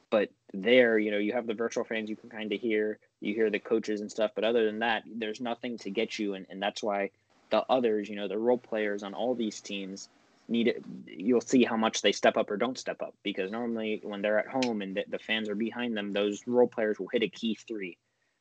[0.10, 3.00] but there, you know, you have the virtual fans you can kind of hear.
[3.20, 6.34] You hear the coaches and stuff, but other than that, there's nothing to get you,
[6.34, 7.12] and, and that's why
[7.52, 10.10] the others, you know, the role players on all these teams
[10.52, 14.02] need it, you'll see how much they step up or don't step up because normally
[14.04, 17.08] when they're at home and the, the fans are behind them, those role players will
[17.08, 17.98] hit a key three.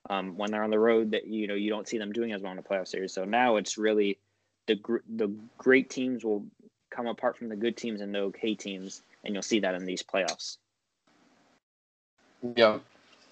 [0.08, 2.42] Um, when they're on the road, that you know you don't see them doing as
[2.42, 3.12] well in the playoff series.
[3.12, 4.18] So now it's really
[4.66, 6.44] the gr- the great teams will
[6.90, 9.84] come apart from the good teams and the okay teams, and you'll see that in
[9.84, 10.56] these playoffs.
[12.56, 12.78] Yeah,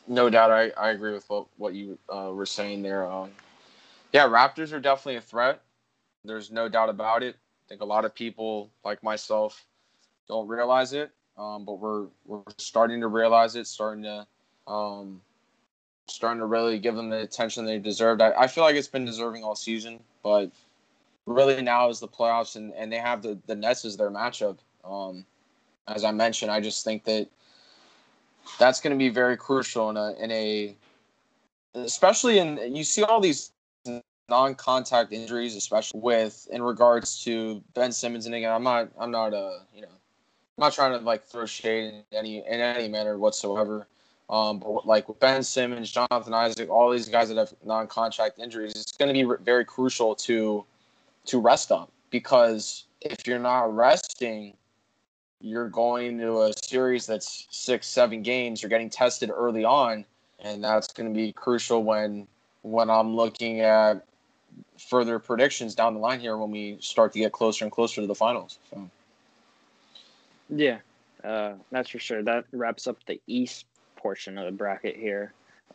[0.06, 0.50] no doubt.
[0.50, 3.10] I, I agree with what what you uh, were saying there.
[3.10, 3.30] Um,
[4.12, 5.62] yeah, Raptors are definitely a threat.
[6.24, 7.36] There's no doubt about it.
[7.68, 9.66] I think a lot of people, like myself,
[10.26, 14.26] don't realize it, um, but we're we're starting to realize it, starting to
[14.66, 15.20] um,
[16.06, 18.22] starting to really give them the attention they deserved.
[18.22, 20.50] I, I feel like it's been deserving all season, but
[21.26, 24.56] really now is the playoffs, and, and they have the the Nets as their matchup.
[24.82, 25.26] Um,
[25.88, 27.28] as I mentioned, I just think that
[28.58, 30.74] that's going to be very crucial in a in a
[31.74, 33.52] especially in you see all these
[34.28, 38.26] non-contact injuries, especially with in regards to Ben Simmons.
[38.26, 41.46] And again, I'm not, I'm not, uh, you know, I'm not trying to like throw
[41.46, 43.86] shade in any in any manner whatsoever.
[44.30, 48.72] Um, but like with Ben Simmons, Jonathan Isaac, all these guys that have non-contact injuries,
[48.72, 50.64] it's going to be very crucial to
[51.26, 54.54] to rest them because if you're not resting
[55.40, 58.62] you're going to a series that's six, seven games.
[58.62, 60.04] You're getting tested early on,
[60.40, 62.26] and that's going to be crucial when
[62.62, 64.04] when I'm looking at
[64.78, 68.06] further predictions down the line here when we start to get closer and closer to
[68.06, 68.58] the finals.
[68.70, 68.90] So.
[70.48, 70.78] Yeah,
[71.22, 72.22] uh, that's for sure.
[72.22, 75.32] That wraps up the East portion of the bracket here.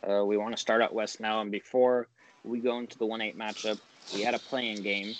[0.07, 2.07] Uh, we want to start out West now, and before
[2.43, 3.79] we go into the one eight matchup,
[4.13, 5.13] we had a play-in game,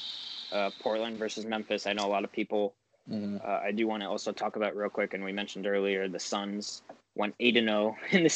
[0.52, 1.88] uh, Portland versus Memphis.
[1.88, 2.74] I know a lot of people.
[3.10, 3.38] Mm-hmm.
[3.46, 6.20] Uh, I do want to also talk about real quick, and we mentioned earlier the
[6.20, 6.82] Suns
[7.16, 8.30] went eight and zero oh in the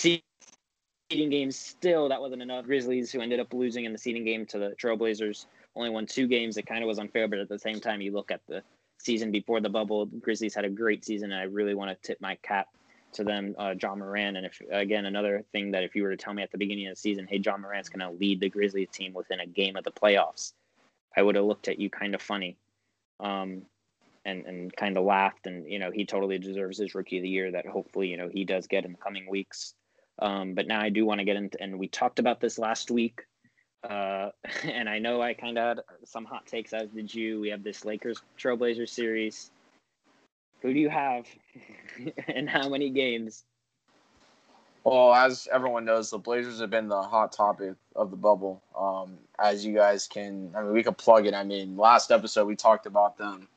[1.10, 1.52] seeding game.
[1.52, 2.66] Still, that wasn't enough.
[2.66, 5.46] Grizzlies, who ended up losing in the seeding game to the Trailblazers,
[5.76, 6.58] only won two games.
[6.58, 8.64] It kind of was unfair, but at the same time, you look at the
[8.98, 12.20] season before the bubble, Grizzlies had a great season, and I really want to tip
[12.20, 12.68] my cap
[13.14, 14.38] to them, uh, Ja Morant.
[14.38, 16.88] And if again, another thing that if you were to tell me at the beginning
[16.88, 19.76] of the season, hey, Ja Morant's going to lead the Grizzlies team within a game
[19.76, 20.54] of the playoffs,
[21.16, 22.58] I would have looked at you kind of funny,
[23.20, 23.62] um,
[24.26, 25.48] and and kind of laughed.
[25.48, 27.52] And you know, he totally deserves his Rookie of the Year.
[27.52, 29.74] That hopefully, you know, he does get in the coming weeks.
[30.20, 32.90] Um, but now I do want to get into, and we talked about this last
[32.92, 33.26] week.
[33.88, 34.30] Uh,
[34.64, 37.40] and I know I kind of had some hot takes, as did you.
[37.40, 39.52] We have this Lakers Trailblazers series.
[40.62, 41.28] Who do you have
[42.28, 43.44] and how many games?
[44.84, 48.64] Well, as everyone knows, the Blazers have been the hot topic of the bubble.
[48.78, 51.34] Um, as you guys can, I mean, we could plug it.
[51.34, 53.50] I mean, last episode we talked about them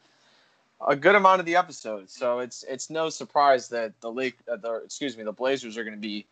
[0.86, 4.56] a good amount of the episode, so it's it's no surprise that the Lake, uh,
[4.56, 6.26] the excuse me, the Blazers are going to be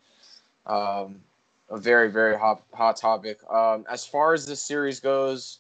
[0.69, 1.21] um,
[1.71, 3.39] a very very hot hot topic.
[3.51, 5.59] Um, as far as this series goes,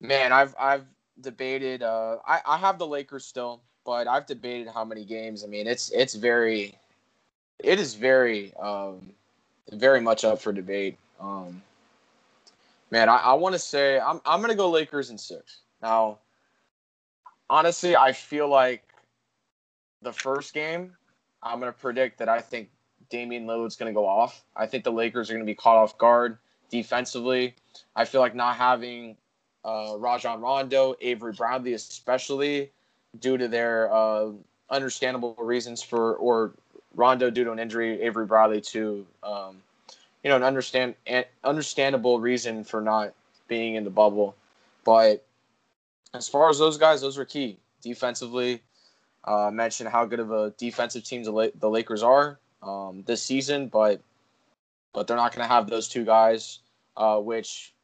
[0.00, 0.84] man, I've I've
[1.20, 1.82] debated.
[1.82, 5.44] Uh, I I have the Lakers still but I've debated how many games.
[5.44, 6.76] I mean, it's it's very,
[7.60, 9.12] it is very, um,
[9.72, 10.98] very much up for debate.
[11.20, 11.62] Um,
[12.90, 15.60] man, I, I want to say I'm I'm gonna go Lakers in six.
[15.80, 16.18] Now,
[17.48, 18.82] honestly, I feel like
[20.02, 20.92] the first game,
[21.42, 22.68] I'm gonna predict that I think
[23.08, 24.42] Damian Lillard's gonna go off.
[24.54, 26.38] I think the Lakers are gonna be caught off guard
[26.70, 27.54] defensively.
[27.94, 29.16] I feel like not having
[29.64, 32.70] uh, Rajon Rondo, Avery Bradley, especially
[33.20, 34.30] due to their uh,
[34.70, 36.52] understandable reasons for, or
[36.94, 39.62] Rondo due to an injury, Avery Bradley to, um,
[40.22, 40.94] you know, an understand
[41.44, 43.12] understandable reason for not
[43.48, 44.34] being in the bubble.
[44.84, 45.24] But
[46.14, 48.62] as far as those guys, those were key defensively.
[49.24, 54.00] Uh, mentioned how good of a defensive team the Lakers are um, this season, but
[54.92, 56.60] but they're not going to have those two guys,
[56.96, 57.74] uh, which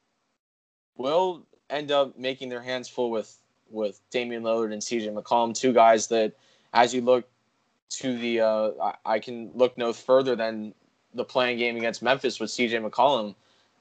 [0.96, 3.36] will end up making their hands full with
[3.72, 6.34] with Damian Lillard and CJ McCollum, two guys that,
[6.74, 7.26] as you look
[7.90, 10.74] to the, uh, I, I can look no further than
[11.14, 13.34] the play-in game against Memphis with CJ McCollum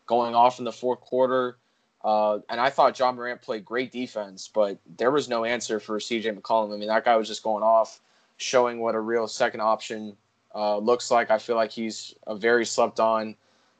[0.05, 1.57] going off in the fourth quarter.
[2.03, 5.99] Uh, and I thought Ja Morant played great defense, but there was no answer for
[5.99, 6.73] CJ McCollum.
[6.73, 8.01] I mean, that guy was just going off,
[8.37, 10.17] showing what a real second option
[10.55, 11.31] uh, looks like.
[11.31, 13.35] I feel like he's a very slept on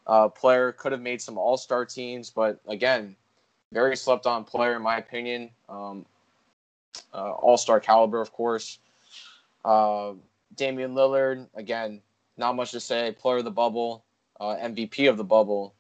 [0.07, 0.71] uh, player.
[0.71, 3.15] Could have made some All Star teams, but again,
[3.71, 5.49] very slept on player in my opinion.
[5.69, 6.05] Um,
[7.13, 8.79] uh, All star caliber, of course.
[9.63, 10.13] Uh,
[10.55, 12.01] Damian Lillard, again,
[12.37, 13.15] not much to say.
[13.17, 14.03] Player of the bubble,
[14.39, 15.73] uh, MVP of the bubble,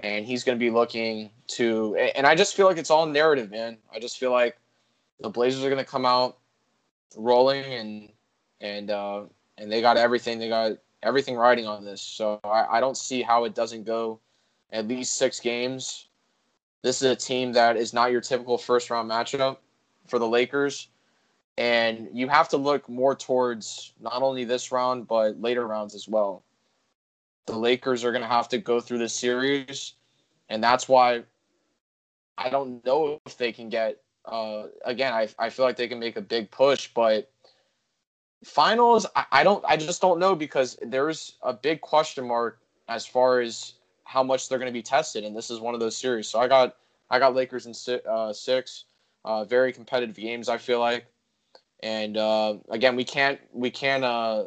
[0.00, 1.96] and he's going to be looking to.
[1.96, 3.78] And I just feel like it's all narrative, man.
[3.94, 4.58] I just feel like
[5.20, 6.38] the Blazers are going to come out
[7.16, 8.08] rolling, and
[8.60, 9.22] and uh,
[9.60, 10.40] and they got everything.
[10.40, 10.72] They got
[11.04, 12.02] everything riding on this.
[12.02, 14.18] So I, I don't see how it doesn't go
[14.72, 16.08] at least six games
[16.82, 19.58] this is a team that is not your typical first round matchup
[20.06, 20.88] for the Lakers.
[21.58, 26.08] And you have to look more towards not only this round, but later rounds as
[26.08, 26.42] well.
[27.46, 29.94] The Lakers are going to have to go through this series.
[30.48, 31.24] And that's why
[32.38, 35.98] I don't know if they can get, uh, again, I, I feel like they can
[35.98, 37.30] make a big push, but
[38.44, 43.06] finals, I, I don't, I just don't know because there's a big question mark as
[43.06, 43.74] far as
[44.04, 46.28] how much they're going to be tested, and this is one of those series.
[46.28, 46.76] So I got
[47.10, 48.84] I got Lakers in six, uh, six
[49.24, 50.48] uh, very competitive games.
[50.48, 51.06] I feel like,
[51.82, 54.46] and uh, again, we can't we can't uh,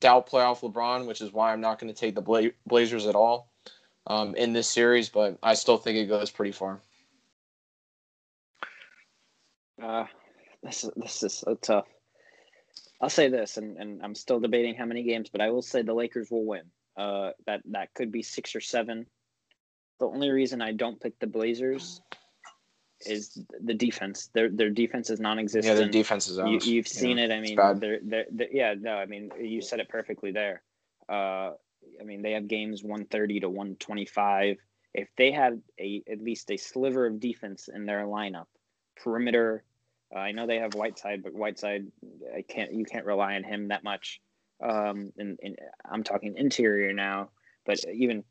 [0.00, 3.14] doubt playoff LeBron, which is why I'm not going to take the Bla- Blazers at
[3.14, 3.50] all
[4.06, 5.08] um, in this series.
[5.08, 6.80] But I still think it goes pretty far.
[9.82, 10.04] Uh,
[10.62, 11.86] this is this is so tough.
[13.02, 15.82] I'll say this, and, and I'm still debating how many games, but I will say
[15.82, 16.62] the Lakers will win.
[16.96, 19.06] Uh, that that could be six or seven.
[19.98, 22.00] The only reason I don't pick the Blazers
[23.00, 24.30] is the defense.
[24.34, 25.64] Their their defense is non-existent.
[25.64, 26.36] Yeah, their defense is.
[26.36, 27.32] You, have seen yeah, it.
[27.32, 30.62] I mean, they're, they're, they're, yeah, no, I mean, you said it perfectly there.
[31.08, 31.52] Uh,
[32.00, 34.58] I mean, they have games 130 to 125.
[34.94, 38.46] If they had a at least a sliver of defense in their lineup,
[39.02, 39.64] perimeter,
[40.14, 41.86] Uh, I know they have Whiteside, but Whiteside,
[42.36, 44.20] I can't you can't rely on him that much.
[44.62, 45.56] Um, and, and
[45.90, 47.30] I'm talking interior now,
[47.66, 48.22] but even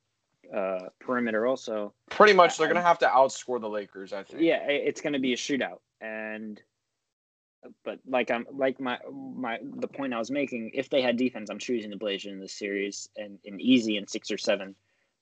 [0.56, 1.94] uh, perimeter also.
[2.10, 4.14] Pretty much, they're gonna have to outscore the Lakers.
[4.14, 4.42] I think.
[4.42, 6.62] Yeah, it's gonna be a shootout, and
[7.84, 10.72] but like I'm like my my the point I was making.
[10.74, 14.08] If they had defense, I'm choosing the Blazers in this series and, and easy in
[14.08, 14.76] six or seven.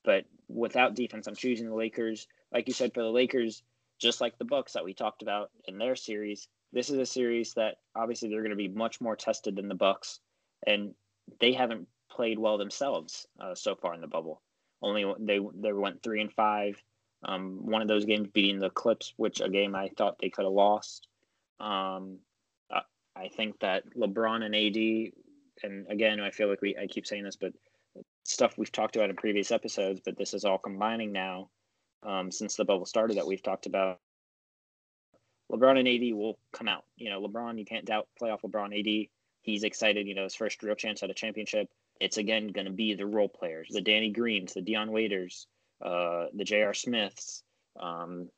[0.03, 2.28] But without defense, I'm choosing the Lakers.
[2.51, 3.64] Like you said, for the Lakers,
[4.00, 7.54] just like the Bucks that we talked about in their series, this is a series
[7.54, 10.20] that obviously they're going to be much more tested than the Bucks,
[10.66, 10.93] and
[11.39, 14.41] they haven't played well themselves uh, so far in the bubble.
[14.82, 16.82] Only they they went three and five.
[17.24, 20.45] Um, one of those games beating the Clips, which a game I thought they could
[20.45, 21.08] have lost.
[21.60, 22.20] Um,
[23.20, 25.14] I think that LeBron and AD,
[25.64, 27.54] and again, I feel like we I keep saying this, but
[28.24, 31.50] stuff we've talked about in previous episodes, but this is all combining now
[32.04, 34.00] um, since the bubble started that we've talked about.
[35.52, 36.86] LeBron and AD will come out.
[36.95, 39.10] You know, LeBron, you can't doubt playoff LeBron AD.
[39.41, 41.68] He's excited, you know, his first real chance at a championship.
[42.00, 45.47] It's again going to be the role players, the Danny Greens, the Dion Waiters,
[45.84, 46.74] uh, the J.R.
[46.74, 47.43] Smiths,
[47.80, 48.30] um,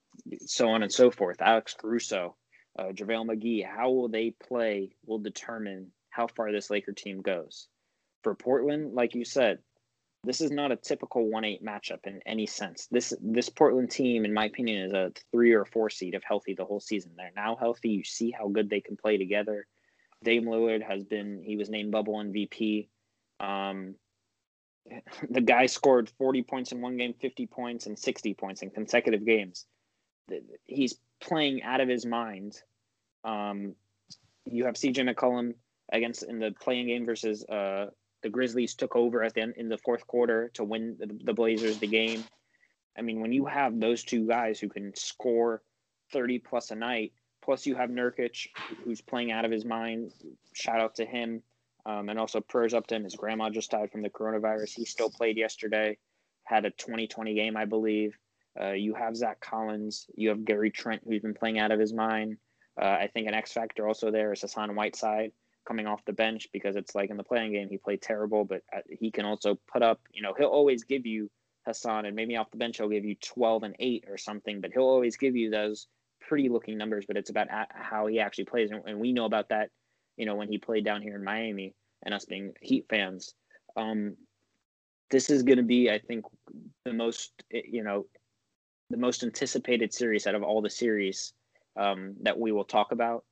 [0.45, 2.35] so on and so forth, Alex Caruso
[2.77, 7.67] uh, JaVale McGee, how will they play will determine how far this Laker team goes.
[8.23, 9.59] For Portland, like you said,
[10.23, 12.87] this is not a typical one eight matchup in any sense.
[12.91, 16.53] This this Portland team, in my opinion, is a three or four seed if healthy
[16.53, 17.11] the whole season.
[17.17, 17.89] They're now healthy.
[17.89, 19.65] You see how good they can play together.
[20.23, 22.87] Dame Lillard has been he was named bubble MVP.
[23.39, 23.95] Um,
[25.29, 29.25] the guy scored 40 points in one game, 50 points, and 60 points in consecutive
[29.25, 29.65] games.
[30.67, 32.61] He's playing out of his mind.
[33.23, 33.75] Um,
[34.45, 35.55] you have CJ McCollum
[35.91, 37.87] against in the play-in game versus uh,
[38.21, 41.33] the Grizzlies took over at the end in the fourth quarter to win the, the
[41.33, 42.23] Blazers the game.
[42.97, 45.61] I mean, when you have those two guys who can score
[46.11, 47.13] 30 plus a night,
[47.43, 48.47] plus you have Nurkic
[48.83, 50.11] who's playing out of his mind.
[50.53, 51.41] Shout out to him.
[51.83, 53.05] Um, and also prayers up to him.
[53.05, 54.73] His grandma just died from the coronavirus.
[54.75, 55.97] He still played yesterday,
[56.43, 58.15] had a 2020 game, I believe.
[58.59, 60.05] Uh, you have Zach Collins.
[60.13, 62.37] You have Gary Trent, who's been playing out of his mind.
[62.79, 65.31] Uh, I think an X factor also there is Hassan Whiteside
[65.67, 68.61] coming off the bench because it's like in the play-in game he played terrible, but
[68.75, 69.99] uh, he can also put up.
[70.13, 71.29] You know, he'll always give you
[71.65, 74.71] Hassan, and maybe off the bench he'll give you 12 and eight or something, but
[74.73, 75.87] he'll always give you those
[76.19, 77.05] pretty looking numbers.
[77.05, 79.69] But it's about how he actually plays, and we know about that.
[80.17, 83.33] You know, when he played down here in Miami, and us being Heat fans.
[83.75, 84.15] Um,
[85.09, 86.25] this is going to be, I think,
[86.85, 88.05] the most you know
[88.89, 91.33] the most anticipated series out of all the series
[91.77, 93.23] um, that we will talk about.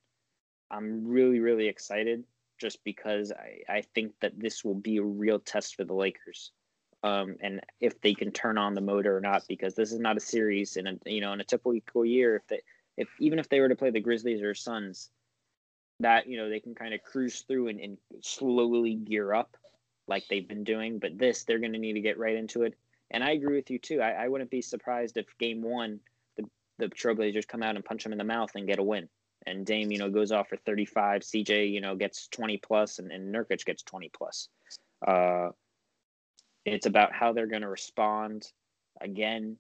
[0.72, 2.24] I'm really, really excited
[2.60, 6.52] just because I, I think that this will be a real test for the Lakers.
[7.04, 10.18] Um, and if they can turn on the motor or not, because this is not
[10.18, 12.36] a series in a you know in a typical year.
[12.36, 12.62] If they
[12.98, 15.10] if even if they were to play the Grizzlies or Suns,
[16.02, 19.56] that you know they can kind of cruise through and, and slowly gear up
[20.08, 21.00] like they've been doing.
[21.00, 22.76] But this, they're going to need to get right into it.
[23.12, 24.02] And I agree with you too.
[24.02, 26.00] I, I wouldn't be surprised if game one,
[26.38, 26.44] the,
[26.78, 29.08] the Trailblazers come out and punch them in the mouth and get a win.
[29.50, 31.22] And Dame, you know, goes off for 35.
[31.22, 34.50] CJ, you know, gets 20 plus, and, and Nurkic gets 20 plus.
[35.06, 35.50] Uh,
[36.66, 38.48] it's about how they're going to respond.
[39.02, 39.58] Again,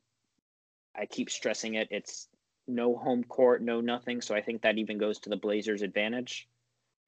[0.95, 1.87] I keep stressing it.
[1.91, 2.27] It's
[2.67, 4.21] no home court, no nothing.
[4.21, 6.47] So I think that even goes to the Blazers' advantage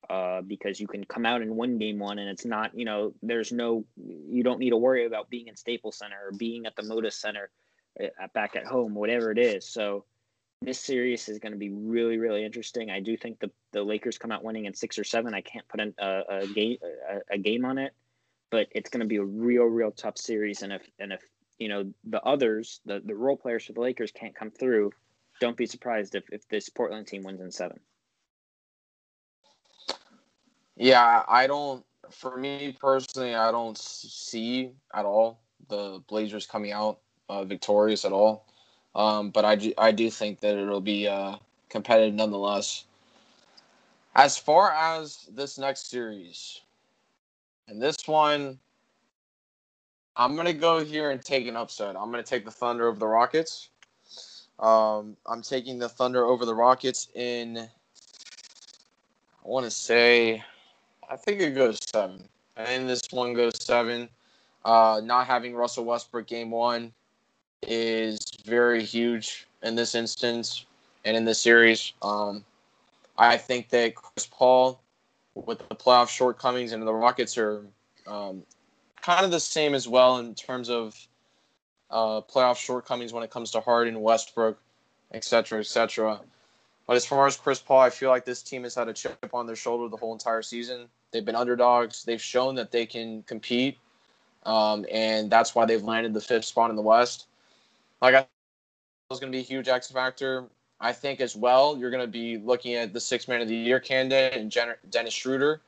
[0.09, 3.13] uh, because you can come out and win game one, and it's not, you know,
[3.21, 6.75] there's no, you don't need to worry about being in Staples Center or being at
[6.75, 7.49] the Moda Center
[8.01, 9.67] uh, back at home, whatever it is.
[9.67, 10.05] So
[10.61, 12.91] this series is going to be really, really interesting.
[12.91, 15.33] I do think the, the Lakers come out winning in six or seven.
[15.33, 16.77] I can't put a, a game
[17.09, 17.93] a, a game on it,
[18.51, 20.61] but it's going to be a real, real tough series.
[20.61, 21.21] And if and if
[21.57, 24.91] you know the others, the the role players for the Lakers can't come through,
[25.39, 27.79] don't be surprised if if this Portland team wins in seven.
[30.75, 31.83] Yeah, I don't.
[32.11, 35.39] For me personally, I don't see at all
[35.69, 36.99] the Blazers coming out
[37.29, 38.45] uh, victorious at all.
[38.95, 41.37] Um, but I do, I do think that it'll be uh,
[41.69, 42.85] competitive nonetheless.
[44.15, 46.61] As far as this next series,
[47.67, 48.59] and this one,
[50.17, 51.95] I'm gonna go here and take an upset.
[51.95, 53.69] I'm gonna take the Thunder over the Rockets.
[54.59, 57.57] Um, I'm taking the Thunder over the Rockets in.
[57.57, 60.43] I want to say
[61.09, 62.23] I think it goes seven.
[62.55, 64.07] Think this one goes seven.
[64.63, 66.93] Uh, not having Russell Westbrook game one
[67.67, 70.65] is very huge in this instance
[71.05, 71.93] and in this series.
[72.01, 72.43] Um,
[73.17, 74.81] I think that Chris Paul,
[75.35, 77.65] with the playoff shortcomings, and the Rockets are
[78.07, 78.43] um,
[79.01, 80.95] kind of the same as well in terms of
[81.89, 84.57] uh, playoff shortcomings when it comes to Harden, Westbrook,
[85.13, 86.19] etc., etc.
[86.87, 89.29] But as far as Chris Paul, I feel like this team has had a chip
[89.33, 90.87] on their shoulder the whole entire season.
[91.11, 92.03] They've been underdogs.
[92.03, 93.77] They've shown that they can compete,
[94.45, 97.27] um, and that's why they've landed the fifth spot in the West.
[98.01, 98.25] Like I
[99.09, 100.45] was going to be a huge X factor.
[100.79, 103.55] I think as well, you're going to be looking at the six man of the
[103.55, 104.51] year candidate and
[104.89, 105.61] Dennis Schroeder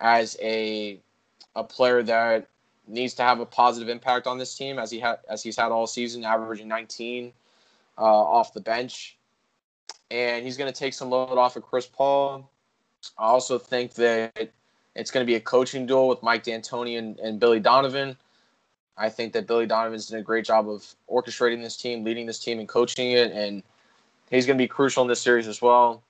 [0.00, 1.00] as a
[1.56, 2.48] a player that
[2.86, 5.72] needs to have a positive impact on this team as he had as he's had
[5.72, 7.32] all season, averaging 19
[7.98, 9.16] uh, off the bench,
[10.10, 12.48] and he's going to take some load off of Chris Paul.
[13.18, 14.50] I also think that
[14.94, 18.16] it's going to be a coaching duel with Mike D'Antoni and, and Billy Donovan.
[18.96, 22.38] I think that Billy Donovan's done a great job of orchestrating this team, leading this
[22.38, 23.62] team, and coaching it, and
[24.30, 26.02] he's going to be crucial in this series as well.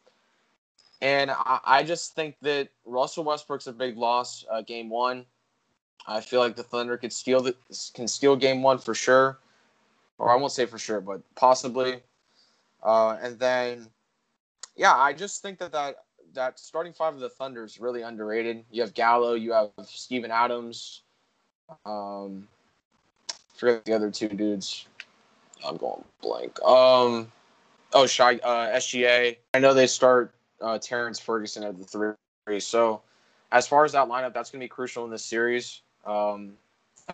[1.00, 4.44] And I, I just think that Russell Westbrook's a big loss.
[4.50, 5.24] Uh, game one,
[6.06, 7.54] I feel like the Thunder could steal the
[7.94, 9.38] can steal game one for sure,
[10.18, 12.00] or I won't say for sure, but possibly.
[12.82, 13.88] Uh, and then,
[14.76, 16.04] yeah, I just think that that
[16.34, 18.64] that starting five of the Thunder is really underrated.
[18.70, 21.02] You have Gallo, you have Steven Adams.
[21.86, 22.46] Um,
[23.54, 24.86] forget the other two dudes.
[25.66, 26.60] I'm going blank.
[26.62, 27.32] Um,
[27.92, 29.36] oh, Shy, uh, SGA.
[29.54, 31.84] I know they start uh, Terrence Ferguson at the
[32.46, 32.60] three.
[32.60, 33.00] So,
[33.52, 35.80] as far as that lineup, that's going to be crucial in this series.
[36.04, 36.52] Um,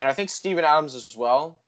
[0.01, 1.59] and I think Steven Adams as well,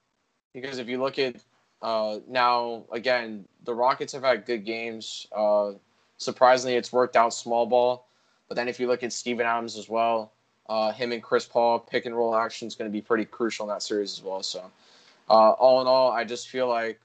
[0.52, 1.36] because if you look at
[1.82, 5.26] uh, now, again, the Rockets have had good games.
[5.34, 5.72] Uh,
[6.16, 8.06] surprisingly, it's worked out small ball.
[8.48, 10.32] But then if you look at Steven Adams as well,
[10.72, 13.66] uh, him and Chris Paul pick and roll action is going to be pretty crucial
[13.66, 14.42] in that series as well.
[14.42, 14.70] So,
[15.28, 16.98] uh, all in all, I just feel like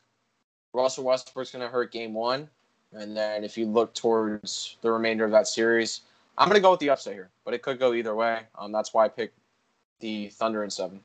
[0.73, 2.47] Russell Westbrook's going to hurt game one.
[2.93, 6.01] And then if you look towards the remainder of that series,
[6.37, 8.43] I'm going to go with the upset here, but it could go either way.
[8.57, 9.37] Um, that's why I picked
[9.99, 11.01] the Thunder in seven.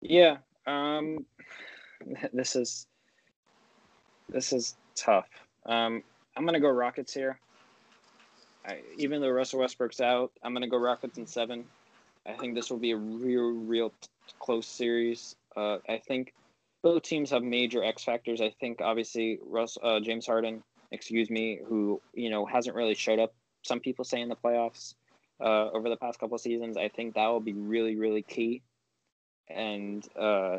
[0.00, 1.24] Yeah, um,
[2.32, 2.88] this is
[4.28, 5.28] this is tough.
[5.66, 6.02] Um,
[6.36, 7.38] I'm gonna go Rockets here.
[8.66, 11.64] I, even though Russell Westbrook's out, I'm gonna go Rockets in seven.
[12.26, 13.92] I think this will be a real, real
[14.38, 15.36] close series.
[15.56, 16.32] Uh, I think
[16.82, 18.40] both teams have major X factors.
[18.40, 23.18] I think obviously Russ, uh, James Harden, excuse me, who you know hasn't really showed
[23.18, 23.34] up.
[23.62, 24.94] Some people say in the playoffs
[25.42, 26.76] uh, over the past couple seasons.
[26.76, 28.62] I think that will be really, really key.
[29.48, 30.58] And uh,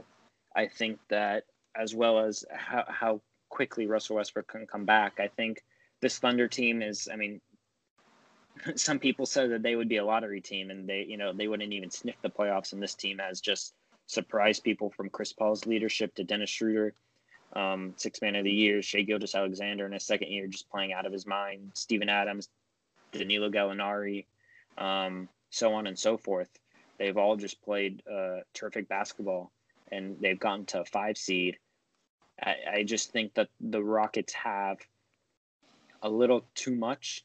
[0.56, 1.46] I think that
[1.76, 5.64] as well as how, how quickly Russell Westbrook can come back, I think
[6.02, 7.42] this Thunder team is, I mean,
[8.76, 11.48] some people said that they would be a lottery team and they, you know, they
[11.48, 12.74] wouldn't even sniff the playoffs.
[12.74, 13.74] And this team has just
[14.08, 16.94] surprised people from Chris Paul's leadership to Dennis Schroeder,
[17.54, 21.06] um, six man of the year, Shai Gilgeous-Alexander in his second year, just playing out
[21.06, 22.50] of his mind, Steven Adams,
[23.12, 24.26] Danilo Gallinari,
[24.78, 26.50] um, so on and so forth.
[26.98, 29.52] They've all just played uh, terrific basketball,
[29.92, 31.58] and they've gotten to a five seed.
[32.42, 34.78] I, I just think that the Rockets have
[36.02, 37.24] a little too much,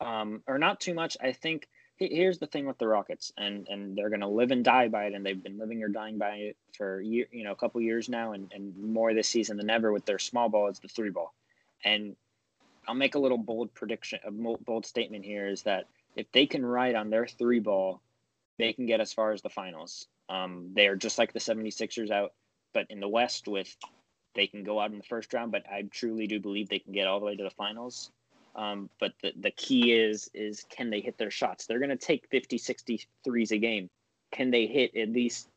[0.00, 1.16] um, or not too much.
[1.20, 4.88] I think here's the thing with the Rockets, and and they're gonna live and die
[4.88, 7.56] by it, and they've been living or dying by it for year, you know, a
[7.56, 10.78] couple years now, and and more this season than ever with their small ball is
[10.78, 11.34] the three ball,
[11.84, 12.16] and
[12.88, 15.84] I'll make a little bold prediction, a bold statement here is that
[16.16, 18.00] if they can ride on their three ball,
[18.58, 20.08] they can get as far as the finals.
[20.30, 22.32] Um, they are just like the 76ers out,
[22.72, 23.76] but in the West with
[24.34, 26.92] they can go out in the first round, but I truly do believe they can
[26.92, 28.10] get all the way to the finals.
[28.58, 31.66] Um, but the, the key is is can they hit their shots?
[31.66, 33.88] They're going to take 50, 60 threes a game.
[34.32, 35.48] Can they hit at least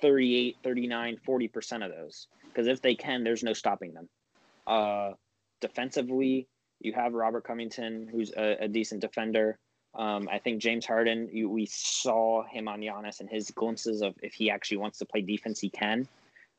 [0.00, 2.26] 38, 39, 40% of those?
[2.46, 4.08] Because if they can, there's no stopping them.
[4.66, 5.10] Uh,
[5.60, 6.48] defensively,
[6.80, 9.58] you have Robert Covington, who's a, a decent defender.
[9.94, 14.14] Um, I think James Harden, you, we saw him on Giannis and his glimpses of
[14.22, 16.08] if he actually wants to play defense, he can.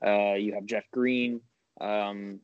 [0.05, 1.41] Uh, you have Jeff Green.
[1.81, 2.41] Um,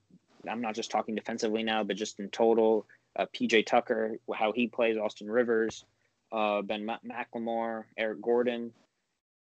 [0.49, 2.88] I'm not just talking defensively now, but just in total.
[3.16, 5.86] Uh, PJ Tucker, how he plays, Austin Rivers,
[6.32, 8.72] uh, Ben McLemore, Eric Gordon.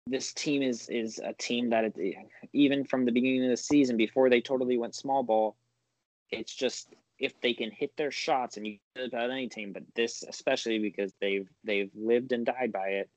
[0.07, 2.17] This team is is a team that it,
[2.53, 5.57] even from the beginning of the season, before they totally went small ball,
[6.31, 6.89] it's just
[7.21, 11.13] if they can hit their shots, and you about any team, but this especially because
[11.21, 13.11] they've they've lived and died by it.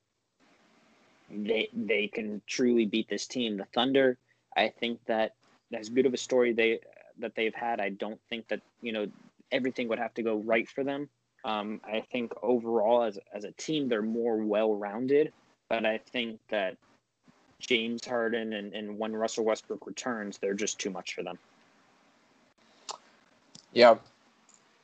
[1.30, 3.56] They they can truly beat this team.
[3.56, 4.18] The Thunder,
[4.56, 5.34] I think that
[5.72, 6.80] as good of a story they
[7.18, 9.06] that they've had, I don't think that you know
[9.52, 11.08] everything would have to go right for them.
[11.44, 15.32] Um, I think overall, as as a team, they're more well rounded.
[15.68, 16.76] But I think that
[17.58, 21.38] James Harden and, and when Russell Westbrook returns, they're just too much for them.
[23.72, 23.96] Yeah.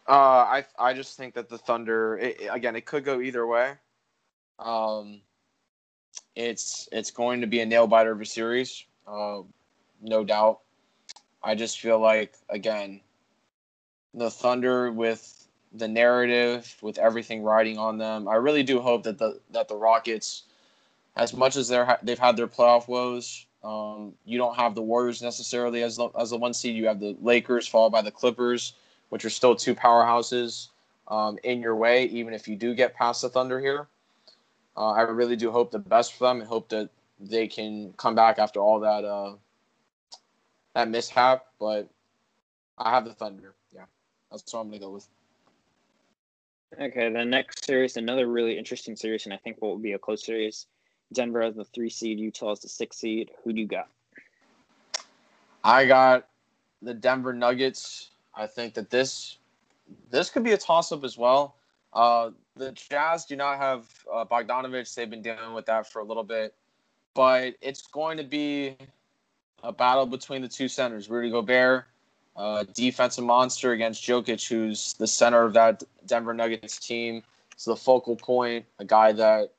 [0.09, 3.75] Uh, I I just think that the Thunder it, again it could go either way.
[4.59, 5.21] Um,
[6.35, 9.43] it's it's going to be a nail biter of a series, uh,
[10.03, 10.61] no doubt.
[11.43, 13.01] I just feel like again,
[14.15, 18.29] the Thunder with the narrative, with everything riding on them.
[18.29, 20.45] I really do hope that the that the Rockets,
[21.17, 25.23] as much as they're they've had their playoff woes, um, you don't have the Warriors
[25.23, 26.75] necessarily as the, as the one seed.
[26.75, 28.75] You have the Lakers followed by the Clippers,
[29.11, 30.69] which are still two powerhouses
[31.09, 32.05] um, in your way.
[32.07, 33.87] Even if you do get past the Thunder here,
[34.77, 36.89] uh, I really do hope the best for them and hope that
[37.21, 39.35] they can come back after all that uh,
[40.75, 41.47] that mishap.
[41.61, 41.89] But
[42.77, 43.55] I have the Thunder.
[44.31, 45.09] That's what I'm gonna go with.
[46.81, 49.99] Okay, the next series, another really interesting series, and I think what will be a
[49.99, 50.67] close series.
[51.13, 53.33] Denver as the three seed, Utah as the six seed.
[53.43, 53.89] Who do you got?
[55.65, 56.29] I got
[56.81, 58.11] the Denver Nuggets.
[58.35, 59.39] I think that this
[60.11, 61.57] this could be a toss up as well.
[61.93, 64.95] Uh, the Jazz do not have uh, Bogdanovich.
[64.95, 66.55] They've been dealing with that for a little bit,
[67.15, 68.77] but it's going to be
[69.65, 71.11] a battle between the two centers.
[71.11, 71.87] Rudy Gobert,
[72.41, 77.23] uh, defensive monster against Jokic, who's the center of that Denver Nuggets team.
[77.53, 79.53] It's the focal point, a guy that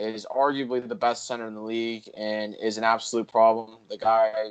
[0.00, 3.78] is arguably the best center in the league and is an absolute problem.
[3.88, 4.50] The guy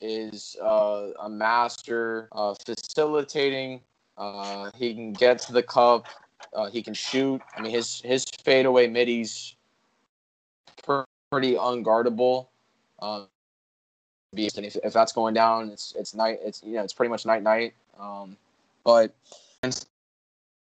[0.00, 3.82] is uh, a master uh, facilitating.
[4.16, 6.06] Uh, he can get to the cup.
[6.54, 7.42] Uh, he can shoot.
[7.54, 9.56] I mean, his his fadeaway middies
[11.30, 12.46] pretty unguardable.
[13.00, 13.28] Um,
[14.38, 16.38] if, if that's going down, it's it's night.
[16.42, 17.74] It's you know it's pretty much night night.
[17.98, 18.36] Um,
[18.84, 19.14] but
[19.62, 19.84] and,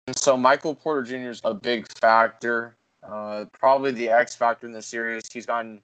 [0.08, 1.30] and so Michael Porter Jr.
[1.30, 2.76] is a big factor.
[3.04, 5.24] Uh, probably the X factor in the series.
[5.32, 5.82] He's gotten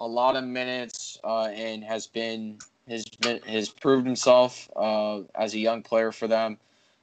[0.00, 2.58] a lot of minutes uh, and has been
[2.88, 6.58] has been has proved himself uh, as a young player for them.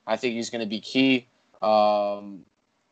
[0.08, 1.28] I think he's going to be key.
[1.62, 2.46] Um,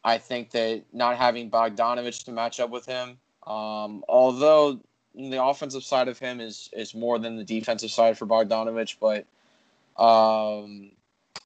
[0.04, 3.18] I think that not having Bogdanovich to match up with him,
[3.48, 4.80] um, although
[5.16, 9.26] the offensive side of him is is more than the defensive side for Bogdanovich, but
[10.02, 10.92] um,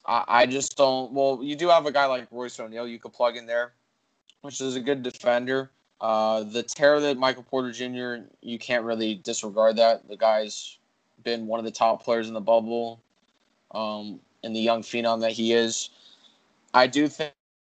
[0.05, 1.11] I, I just don't.
[1.13, 3.74] Well, you do have a guy like Royce O'Neale you could plug in there
[4.41, 5.72] which is a good defender.
[5.99, 8.28] Uh, the tear that Michael Porter Jr.
[8.41, 10.07] You can't really disregard that.
[10.07, 10.78] The guy's
[11.24, 13.01] been one of the top players in the bubble,
[13.72, 15.89] um, and the young phenom that he is.
[16.74, 17.34] I do think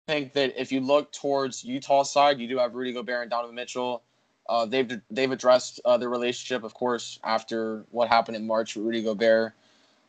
[0.06, 3.54] think that if you look towards Utah side, you do have Rudy Gobert and Donovan
[3.54, 4.02] Mitchell.
[4.50, 8.84] Uh, they've they've addressed uh, their relationship, of course, after what happened in March with
[8.84, 9.52] Rudy Gobert.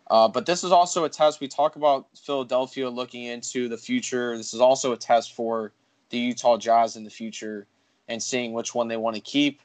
[0.09, 1.39] Uh, but this is also a test.
[1.39, 4.35] We talk about Philadelphia looking into the future.
[4.35, 5.71] This is also a test for
[6.09, 7.67] the Utah Jazz in the future
[8.07, 9.61] and seeing which one they want to keep.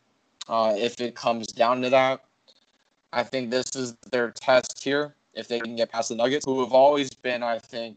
[0.47, 2.23] Uh, if it comes down to that,
[3.15, 5.17] I think this is their test here.
[5.33, 7.97] If they can get past the Nuggets, who have always been, I think,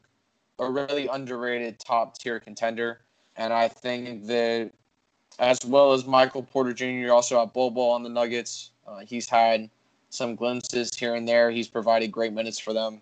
[0.60, 3.02] a really underrated top tier contender.
[3.36, 4.72] And I think that
[5.40, 8.72] as well as Michael Porter Jr., also have Bol Bol on the Nuggets.
[8.88, 9.70] Uh, he's had
[10.10, 11.50] some glimpses here and there.
[11.50, 13.02] He's provided great minutes for them.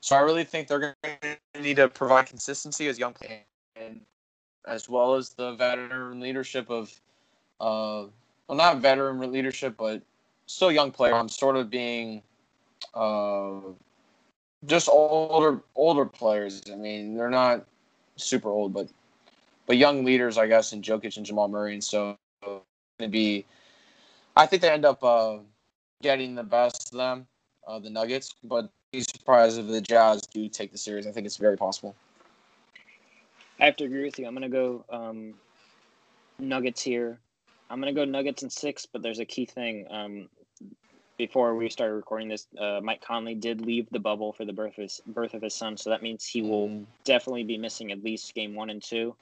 [0.00, 1.16] So I really think they're going
[1.54, 3.40] to need to provide consistency as young players.
[3.76, 4.00] And
[4.66, 6.92] as well as the veteran leadership of,
[7.60, 8.04] uh,
[8.46, 10.02] well, not veteran leadership, but
[10.46, 11.14] still young player.
[11.14, 12.22] I'm sort of being,
[12.92, 13.60] uh,
[14.66, 16.62] just older older players.
[16.70, 17.64] I mean, they're not
[18.16, 18.88] super old, but
[19.66, 22.62] but young leaders, I guess, in Jokic and Jamal Murray, and so going
[23.00, 23.44] to be.
[24.36, 25.38] I think they end up uh,
[26.02, 27.26] getting the best of them,
[27.66, 31.06] uh, the Nuggets, but be surprised if the Jazz do take the series.
[31.06, 31.94] I think it's very possible.
[33.60, 34.26] I have to agree with you.
[34.26, 35.34] I'm gonna go um,
[36.38, 37.18] Nuggets here.
[37.70, 39.86] I'm gonna go Nuggets in six, but there's a key thing.
[39.90, 40.28] Um,
[41.16, 44.76] before we started recording this, uh, Mike Conley did leave the bubble for the birth
[44.78, 46.84] of his birth of his son, so that means he will mm.
[47.04, 49.14] definitely be missing at least game one and two,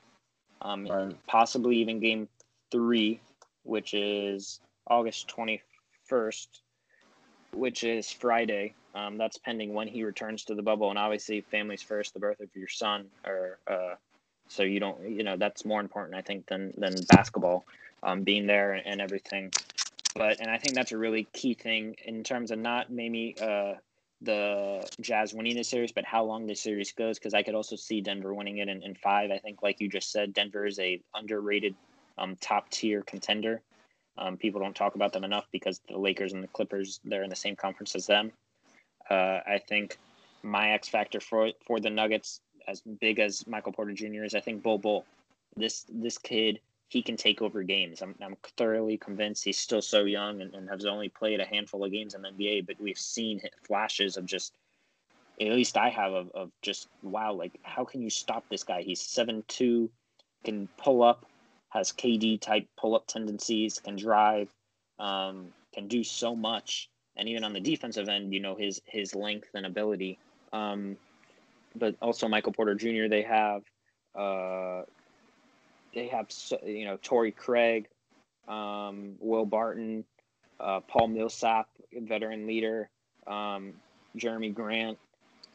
[0.62, 1.26] um, right.
[1.26, 2.28] possibly even game
[2.70, 3.20] three,
[3.64, 5.62] which is August twenty
[6.04, 6.62] first,
[7.52, 8.74] which is Friday.
[8.94, 12.12] Um, that's pending when he returns to the bubble, and obviously, families first.
[12.14, 13.94] The birth of your son, or uh,
[14.48, 17.64] so you don't, you know, that's more important, I think, than than basketball,
[18.02, 19.50] um, being there and, everything.
[20.14, 23.74] But and I think that's a really key thing in terms of not maybe uh,
[24.22, 27.18] the Jazz winning the series, but how long the series goes.
[27.18, 29.30] Because I could also see Denver winning it in, in five.
[29.30, 31.74] I think, like you just said, Denver is a underrated,
[32.18, 33.60] um, top tier contender.
[34.18, 37.30] Um, people don't talk about them enough because the Lakers and the Clippers they're in
[37.30, 38.32] the same conference as them.
[39.10, 39.98] Uh, I think
[40.42, 44.24] my X factor for for the Nuggets as big as Michael Porter Jr.
[44.24, 45.04] is, I think Bol Bol,
[45.56, 46.60] this this kid,
[46.92, 48.02] he can take over games.
[48.02, 51.82] I'm, I'm thoroughly convinced he's still so young and, and has only played a handful
[51.82, 54.52] of games in the NBA, but we've seen flashes of just,
[55.40, 58.82] at least I have, of, of just, wow, like, how can you stop this guy?
[58.82, 59.90] He's seven two,
[60.44, 61.24] can pull up,
[61.70, 64.50] has KD type pull up tendencies, can drive,
[64.98, 66.90] um, can do so much.
[67.16, 70.18] And even on the defensive end, you know, his his length and ability.
[70.52, 70.96] Um,
[71.74, 73.08] but also Michael Porter Jr.
[73.08, 73.62] They have
[74.14, 74.82] uh,
[75.94, 76.26] they have
[76.64, 77.88] you know Torrey Craig,
[78.48, 80.04] um, Will Barton,
[80.60, 82.88] uh, Paul Millsap, veteran leader,
[83.26, 83.74] um,
[84.16, 84.98] Jerami Grant,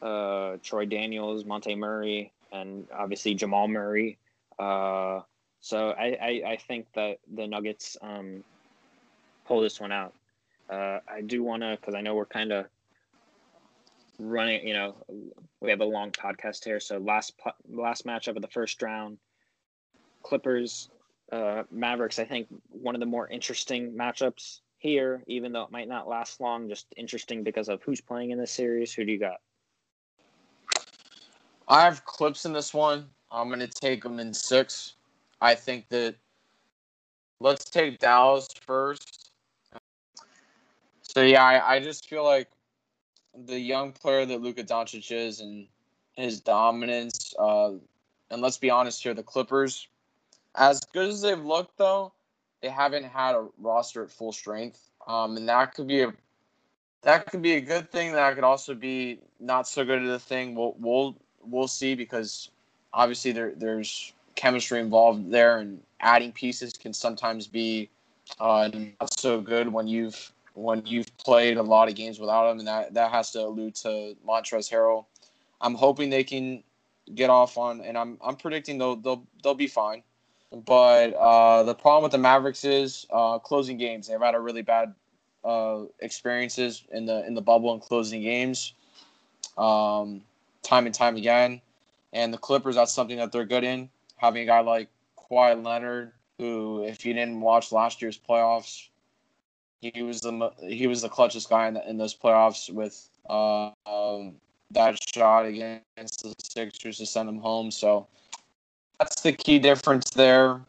[0.02, 4.18] uh, Troy Daniels, Monte Morris, and obviously Jamal Murray.
[4.58, 5.20] Uh,
[5.60, 8.42] so I, I, I, think that the Nuggets um,
[9.46, 10.14] pull this one out.
[10.68, 12.66] Uh, I do want to, because I know we're kind of
[14.18, 14.96] running, you know,
[15.60, 16.80] we have a long podcast here.
[16.80, 17.34] So last
[17.70, 19.18] last matchup of the first round,
[20.28, 20.90] Clippers,
[21.32, 22.18] uh, Mavericks.
[22.18, 26.38] I think one of the more interesting matchups here, even though it might not last
[26.38, 26.68] long.
[26.68, 28.92] Just interesting because of who's playing in this series.
[28.92, 29.40] Who do you got?
[31.66, 33.06] I have Clips in this one.
[33.32, 34.94] I'm going to take them in six.
[35.40, 36.14] I think that
[37.40, 39.30] let's take Dallas first.
[41.00, 42.48] So yeah, I, I just feel like
[43.46, 45.66] the young player that Luka Doncic is and
[46.16, 47.32] his dominance.
[47.38, 47.72] Uh,
[48.30, 49.88] and let's be honest here, the Clippers,
[50.58, 52.12] as good as they've looked though,
[52.60, 54.90] they haven't had a roster at full strength.
[55.06, 56.12] Um, and that could be a
[57.02, 58.12] that could be a good thing.
[58.12, 60.54] That could also be not so good of a thing.
[60.54, 62.50] We'll we'll we'll see because
[62.92, 67.88] obviously there there's chemistry involved there, and adding pieces can sometimes be
[68.40, 68.68] uh,
[69.00, 72.68] not so good when you've when you've played a lot of games without him, and
[72.68, 75.06] that that has to allude to Montrezl Harrell.
[75.60, 76.62] I'm hoping they can
[77.14, 80.02] get off on, and I'm I'm predicting they'll they'll they'll be fine.
[80.50, 84.08] But uh, the problem with the Mavericks is uh, closing games.
[84.08, 84.94] They've had a really bad
[85.44, 88.72] uh, experiences in the in the bubble and closing games,
[89.58, 90.22] um,
[90.62, 91.60] time and time again.
[92.12, 93.90] And the Clippers, that's something that they're good in.
[94.16, 94.88] Having a guy like
[95.18, 98.88] Kawhi Leonard, who, if you didn't watch last year's playoffs,
[99.80, 103.70] he was the he was the clutchest guy in, the, in those playoffs with uh,
[103.86, 104.34] um,
[104.70, 107.70] that shot against the Sixers to send them home.
[107.70, 108.06] So
[108.98, 110.60] that's the key difference there.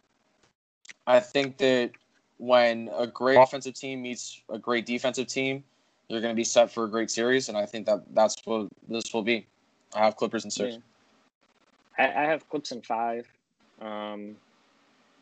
[1.08, 1.92] I think that
[2.38, 5.64] when a great offensive team meets a great defensive team,
[6.08, 8.68] you're going to be set for a great series, and I think that that's what
[8.88, 9.46] this will be.
[9.94, 10.78] I have Clippers in six.
[11.98, 12.06] Yeah.
[12.06, 13.28] I, I have Clips in five.
[13.82, 14.36] Um,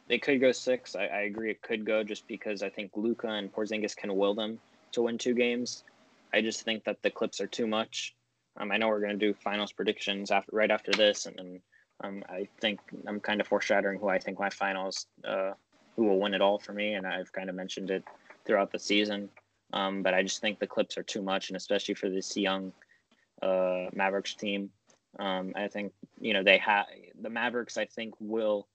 [0.07, 0.95] they could go six.
[0.95, 4.33] I, I, agree, it could go just because I think Luka and Porzingis can will
[4.33, 4.59] them
[4.93, 5.83] to win two games.
[6.33, 8.15] I just think that the Clips are too much.
[8.57, 11.61] Um, I know we're going to do finals predictions after right after this, and, and
[12.03, 15.53] um, I think I'm kind of foreshadowing who I think my finals, uh,
[15.95, 18.03] who will win it all for me, and I've kind of mentioned it
[18.45, 19.29] throughout the season.
[19.73, 22.71] Um, but I just think the clips are too much, and especially for this young
[23.41, 24.69] uh, Mavericks team,
[25.19, 26.85] um, I think you know they have
[27.19, 27.77] the Mavericks.
[27.77, 28.67] I think will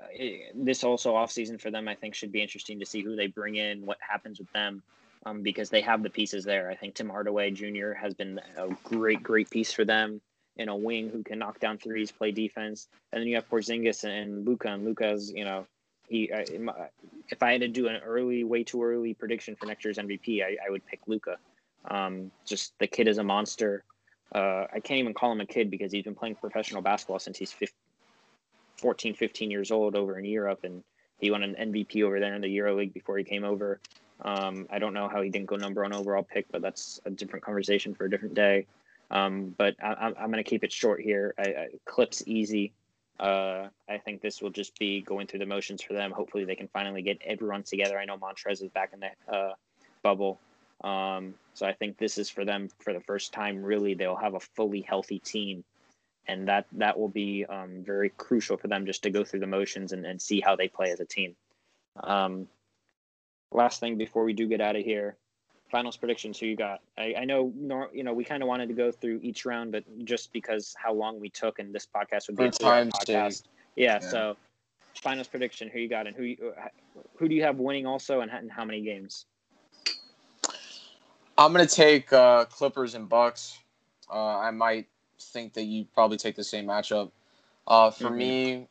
[0.00, 0.06] uh,
[0.54, 1.86] this also off season for them.
[1.88, 4.82] I think should be interesting to see who they bring in, what happens with them.
[5.24, 6.68] Um, because they have the pieces there.
[6.68, 7.92] I think Tim Hardaway Jr.
[7.92, 10.20] has been a great, great piece for them
[10.56, 14.04] in a wing who can knock down threes, play defense, and then you have Porzingis
[14.04, 15.66] and Luka, And Luka's you know,
[16.08, 16.30] he.
[17.28, 20.42] if I had to do an early, way too early prediction for next year's MVP,
[20.42, 21.36] I, I would pick Luka.
[21.86, 23.84] Um, just the kid is a monster.
[24.34, 27.38] Uh, I can't even call him a kid because he's been playing professional basketball since
[27.38, 27.74] he's 15,
[28.78, 30.82] 14, 15 years old over in Europe, and
[31.18, 33.80] he won an MVP over there in the Euro League before he came over.
[34.24, 37.10] Um, I don't know how he didn't go number one overall pick, but that's a
[37.10, 38.66] different conversation for a different day.
[39.12, 41.34] Um, but I, am going to keep it short here.
[41.38, 42.72] I, I, clips easy.
[43.20, 46.10] Uh, I think this will just be going through the motions for them.
[46.10, 47.98] Hopefully, they can finally get everyone together.
[47.98, 49.52] I know Montrez is back in the uh,
[50.02, 50.40] bubble,
[50.82, 53.62] um, so I think this is for them for the first time.
[53.62, 55.62] Really, they'll have a fully healthy team,
[56.26, 59.46] and that that will be um, very crucial for them just to go through the
[59.46, 61.36] motions and, and see how they play as a team.
[62.02, 62.48] Um,
[63.52, 65.16] last thing before we do get out of here,
[65.72, 66.82] finals predictions who you got.
[66.98, 67.52] I, I know
[67.92, 70.92] you know we kind of wanted to go through each round but just because how
[70.92, 73.44] long we took and this podcast would be a podcast.
[73.74, 74.36] yeah, yeah, so
[74.94, 76.54] finals prediction who you got and who you,
[77.16, 79.24] who do you have winning also and, and how many games?
[81.38, 83.58] I'm going to take uh, clippers and bucks.
[84.12, 84.86] Uh, i might
[85.18, 87.10] think that you probably take the same matchup.
[87.66, 88.18] Uh, for mm-hmm.
[88.18, 88.68] me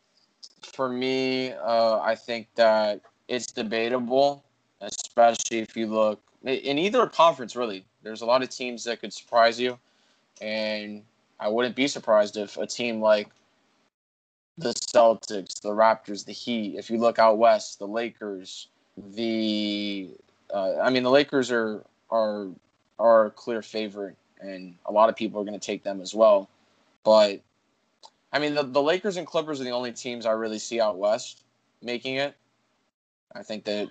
[0.62, 4.43] for me uh, i think that it's debatable
[4.82, 7.86] especially if you look in either conference, really.
[8.04, 9.78] There's a lot of teams that could surprise you,
[10.42, 11.04] and
[11.39, 13.30] I wouldn't be surprised if a team like
[14.58, 16.76] the Celtics, the Raptors, the Heat.
[16.78, 18.68] If you look out west, the Lakers,
[19.16, 20.10] the
[20.54, 22.48] uh, I mean, the Lakers are are
[23.00, 26.14] are a clear favorite, and a lot of people are going to take them as
[26.14, 26.50] well.
[27.04, 27.42] But
[28.34, 30.98] I mean, the, the Lakers and Clippers are the only teams I really see out
[30.98, 31.44] west
[31.82, 32.36] making it.
[33.34, 33.89] I think that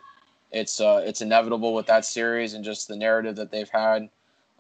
[0.53, 4.09] it's uh, it's inevitable with that series and just the narrative that they've had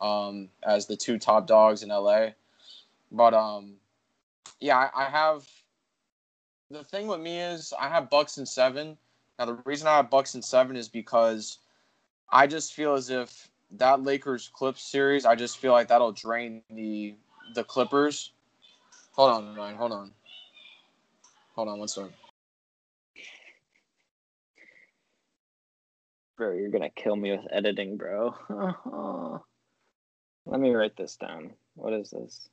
[0.00, 2.28] um, as the two top dogs in LA.
[3.12, 3.74] But um,
[4.60, 5.48] yeah, I, I have.
[6.70, 8.96] The thing with me is I have Bucks in seven.
[9.38, 11.58] Now the reason I have Bucks in seven is because
[12.30, 16.62] I just feel as if that Lakers Clips series, I just feel like that'll drain
[16.70, 17.14] the
[17.54, 18.32] the Clippers.
[19.12, 19.76] Hold on, Ryan.
[19.76, 20.12] Hold on.
[21.54, 22.12] Hold on one second.
[26.40, 28.34] Bro, you're gonna kill me with editing, bro.
[30.46, 31.50] Let me write this down.
[31.74, 32.48] What is this?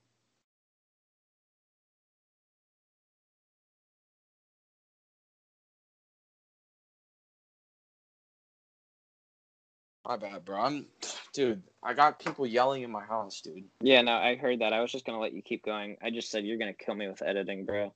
[10.05, 10.59] My bad, bro.
[10.59, 10.87] I'm,
[11.33, 11.63] dude.
[11.81, 13.63] I got people yelling in my house, dude.
[13.81, 14.73] Yeah, no, I heard that.
[14.73, 15.95] I was just gonna let you keep going.
[16.03, 17.93] I just said you're gonna kill me with editing, bro.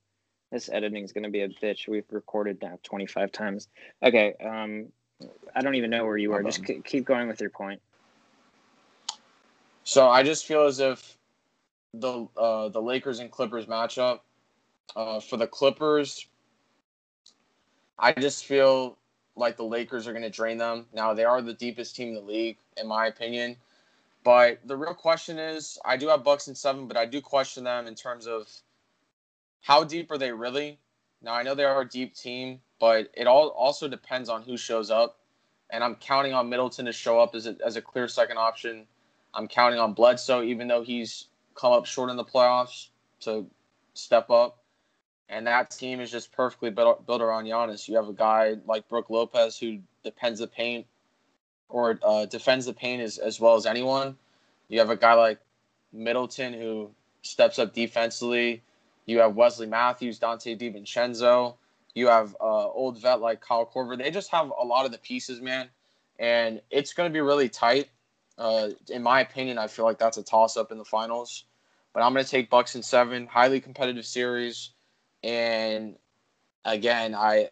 [0.54, 1.90] This editing is gonna be a bitch.
[1.90, 3.68] We've recorded now 25 times.
[4.02, 4.88] Okay, um,
[5.56, 6.44] I don't even know where you are.
[6.44, 7.82] Just c- keep going with your point.
[9.84, 11.18] So I just feel as if
[11.94, 14.20] the uh, the Lakers and Clippers matchup
[14.96, 16.28] uh, for the Clippers,
[17.98, 18.98] I just feel
[19.36, 20.86] like the Lakers are going to drain them.
[20.94, 23.58] Now they are the deepest team in the league, in my opinion.
[24.24, 27.64] But the real question is, I do have Bucks in seven, but I do question
[27.64, 28.48] them in terms of
[29.62, 30.80] how deep are they really?
[31.22, 34.58] Now I know they are a deep team, but it all also depends on who
[34.58, 35.20] shows up.
[35.70, 38.86] And I'm counting on Middleton to show up as a, as a clear second option.
[39.34, 42.90] I'm counting on Bledsoe, even though he's come up short in the playoffs,
[43.22, 43.46] to
[43.94, 44.62] step up
[45.32, 47.88] and that team is just perfectly built, built around Giannis.
[47.88, 50.86] You have a guy like Brook Lopez who depends the paint
[51.70, 54.18] or uh, defends the paint as, as well as anyone.
[54.68, 55.40] You have a guy like
[55.94, 58.62] Middleton who steps up defensively.
[59.06, 61.56] You have Wesley Matthews, Donte DiVincenzo.
[61.94, 63.98] You have uh, old vet like Kyle Korver.
[63.98, 65.70] They just have a lot of the pieces, man,
[66.20, 67.90] and it's going to be really tight.
[68.38, 71.46] Uh, in my opinion, I feel like that's a toss up in the finals.
[71.94, 73.28] But I'm going to take Bucks in seven.
[73.28, 74.72] Highly competitive series
[75.24, 75.96] and
[76.66, 77.50] again, I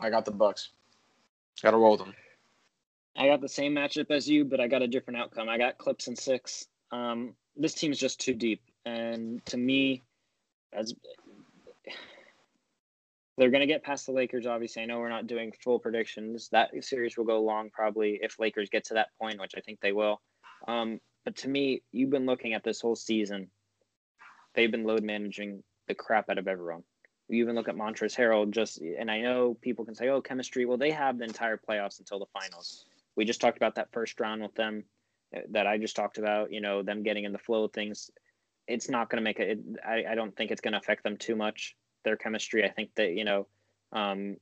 [0.00, 0.70] I got the Bucks.
[1.62, 2.14] Got to roll them.
[3.16, 5.48] I got the same matchup as you, but I got a different outcome.
[5.48, 6.66] I got Clips and six.
[6.90, 10.02] Um, this team's just too deep, and to me,
[10.72, 10.94] as
[13.36, 14.46] they're going to get past the Lakers.
[14.46, 16.48] Obviously, I know we're not doing full predictions.
[16.50, 19.80] That series will go long, probably if Lakers get to that point, which I think
[19.80, 20.20] they will.
[20.68, 23.50] Um, but to me, you've been looking at this whole season.
[24.54, 26.84] They've been load managing the crap out of everyone.
[27.28, 30.66] You even look at Montrezl Harrell, just and I know people can say, "Oh, chemistry."
[30.66, 32.84] Well, they have the entire playoffs until the finals.
[33.16, 34.84] We just talked about that first round with them,
[35.34, 36.52] uh, that I just talked about.
[36.52, 38.10] You know, them getting in the flow of things.
[38.68, 39.58] It's not going to make it.
[39.84, 41.74] I, I don't think it's going to affect them too much.
[42.04, 42.64] Their chemistry.
[42.64, 43.46] I think that you know,
[43.92, 44.36] um,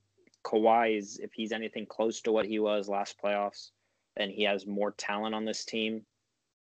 [0.44, 3.70] Kawhi is if he's anything close to what he was last playoffs,
[4.16, 6.02] and he has more talent on this team,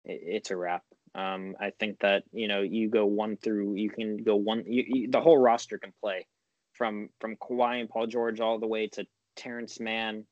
[0.05, 0.85] it, it's a wrap.
[1.15, 4.85] Um, I think that you know you go one through you can go one you,
[4.87, 6.27] you, the whole roster can play
[6.73, 10.25] from from Kawhi and Paul George all the way to Terance Mann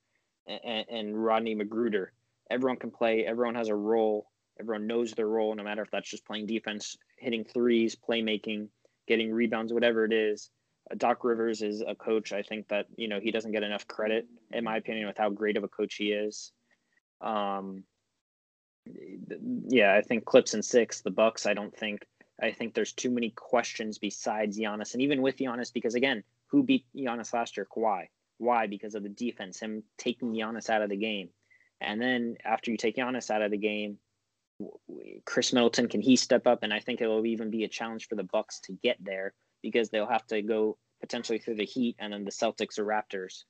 [0.47, 2.09] and, and Rodney McGruder.
[2.51, 3.25] Everyone can play.
[3.27, 4.29] Everyone has a role.
[4.59, 8.69] Everyone knows their role, no matter if that's just playing defense, hitting threes, playmaking,
[9.07, 10.51] getting rebounds, whatever it is.
[10.91, 12.33] Uh, Doc Rivers is a coach.
[12.33, 15.31] I think that you know he doesn't get enough credit, in my opinion, with how
[15.31, 16.53] great of a coach he is.
[17.21, 17.85] Um,
[19.67, 21.01] yeah, I think Clips and six.
[21.01, 21.47] The Bucks.
[21.47, 22.07] I don't think.
[22.41, 26.63] I think there's too many questions besides Giannis, and even with Giannis, because again, who
[26.63, 27.67] beat Giannis last year?
[27.75, 28.09] Kawhi.
[28.39, 28.67] Why?
[28.67, 31.31] Because of the defense, him taking Giannis out of the game,
[31.81, 33.99] and then after you take Giannis out of the game,
[35.25, 36.63] Khris Middleton can he step up?
[36.63, 39.35] And I think it will even be a challenge for the Bucks to get there
[39.63, 43.45] because they'll have to go potentially through the Heat and then the Celtics or Raptors.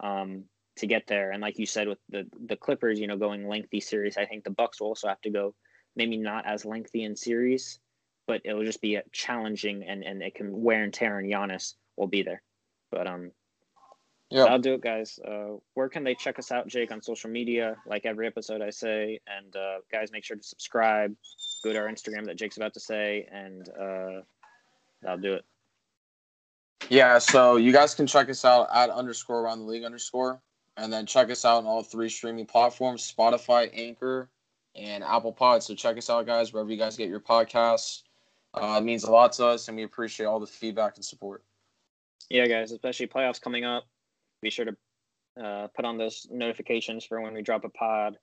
[0.00, 0.44] Um,
[0.80, 1.30] to get there.
[1.30, 4.44] And like you said with the the Clippers, you know, going lengthy series, I think
[4.44, 5.54] the Bucks will also have to go
[5.96, 7.80] maybe not as lengthy in series,
[8.26, 11.18] but it'll just be challenging and and it can wear and tear.
[11.18, 12.42] And Giannis will be there.
[12.90, 13.30] But um,
[14.30, 15.18] yeah, I'll do it, guys.
[15.26, 17.76] Uh, where can they check us out, Jake, on social media?
[17.86, 21.14] Like every episode, I say, and uh, guys, make sure to subscribe.
[21.64, 24.20] Go to our Instagram that Jake's about to say, and uh,
[25.06, 25.44] I'll do it.
[26.88, 30.40] Yeah, so you guys can check us out at underscore around the league underscore.
[30.76, 34.30] And then check us out on all three streaming platforms Spotify, Anchor,
[34.74, 35.62] and Apple Pod.
[35.62, 38.02] So check us out, guys, wherever you guys get your podcasts.
[38.54, 41.44] Uh, it means a lot to us, and we appreciate all the feedback and support.
[42.30, 43.84] Yeah, guys, especially playoffs coming up.
[44.42, 44.76] Be sure to
[45.42, 48.16] uh, put on those notifications for when we drop a pod.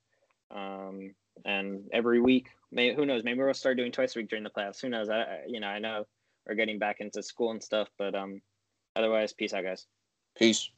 [0.54, 1.14] Um,
[1.44, 3.24] and every week, may, who knows?
[3.24, 4.80] Maybe we'll start doing twice a week during the playoffs.
[4.80, 5.08] Who knows?
[5.08, 6.04] I, you know, I know
[6.46, 8.40] we're getting back into school and stuff, but um,
[8.96, 9.86] otherwise, peace out, guys.
[10.36, 10.70] Peace.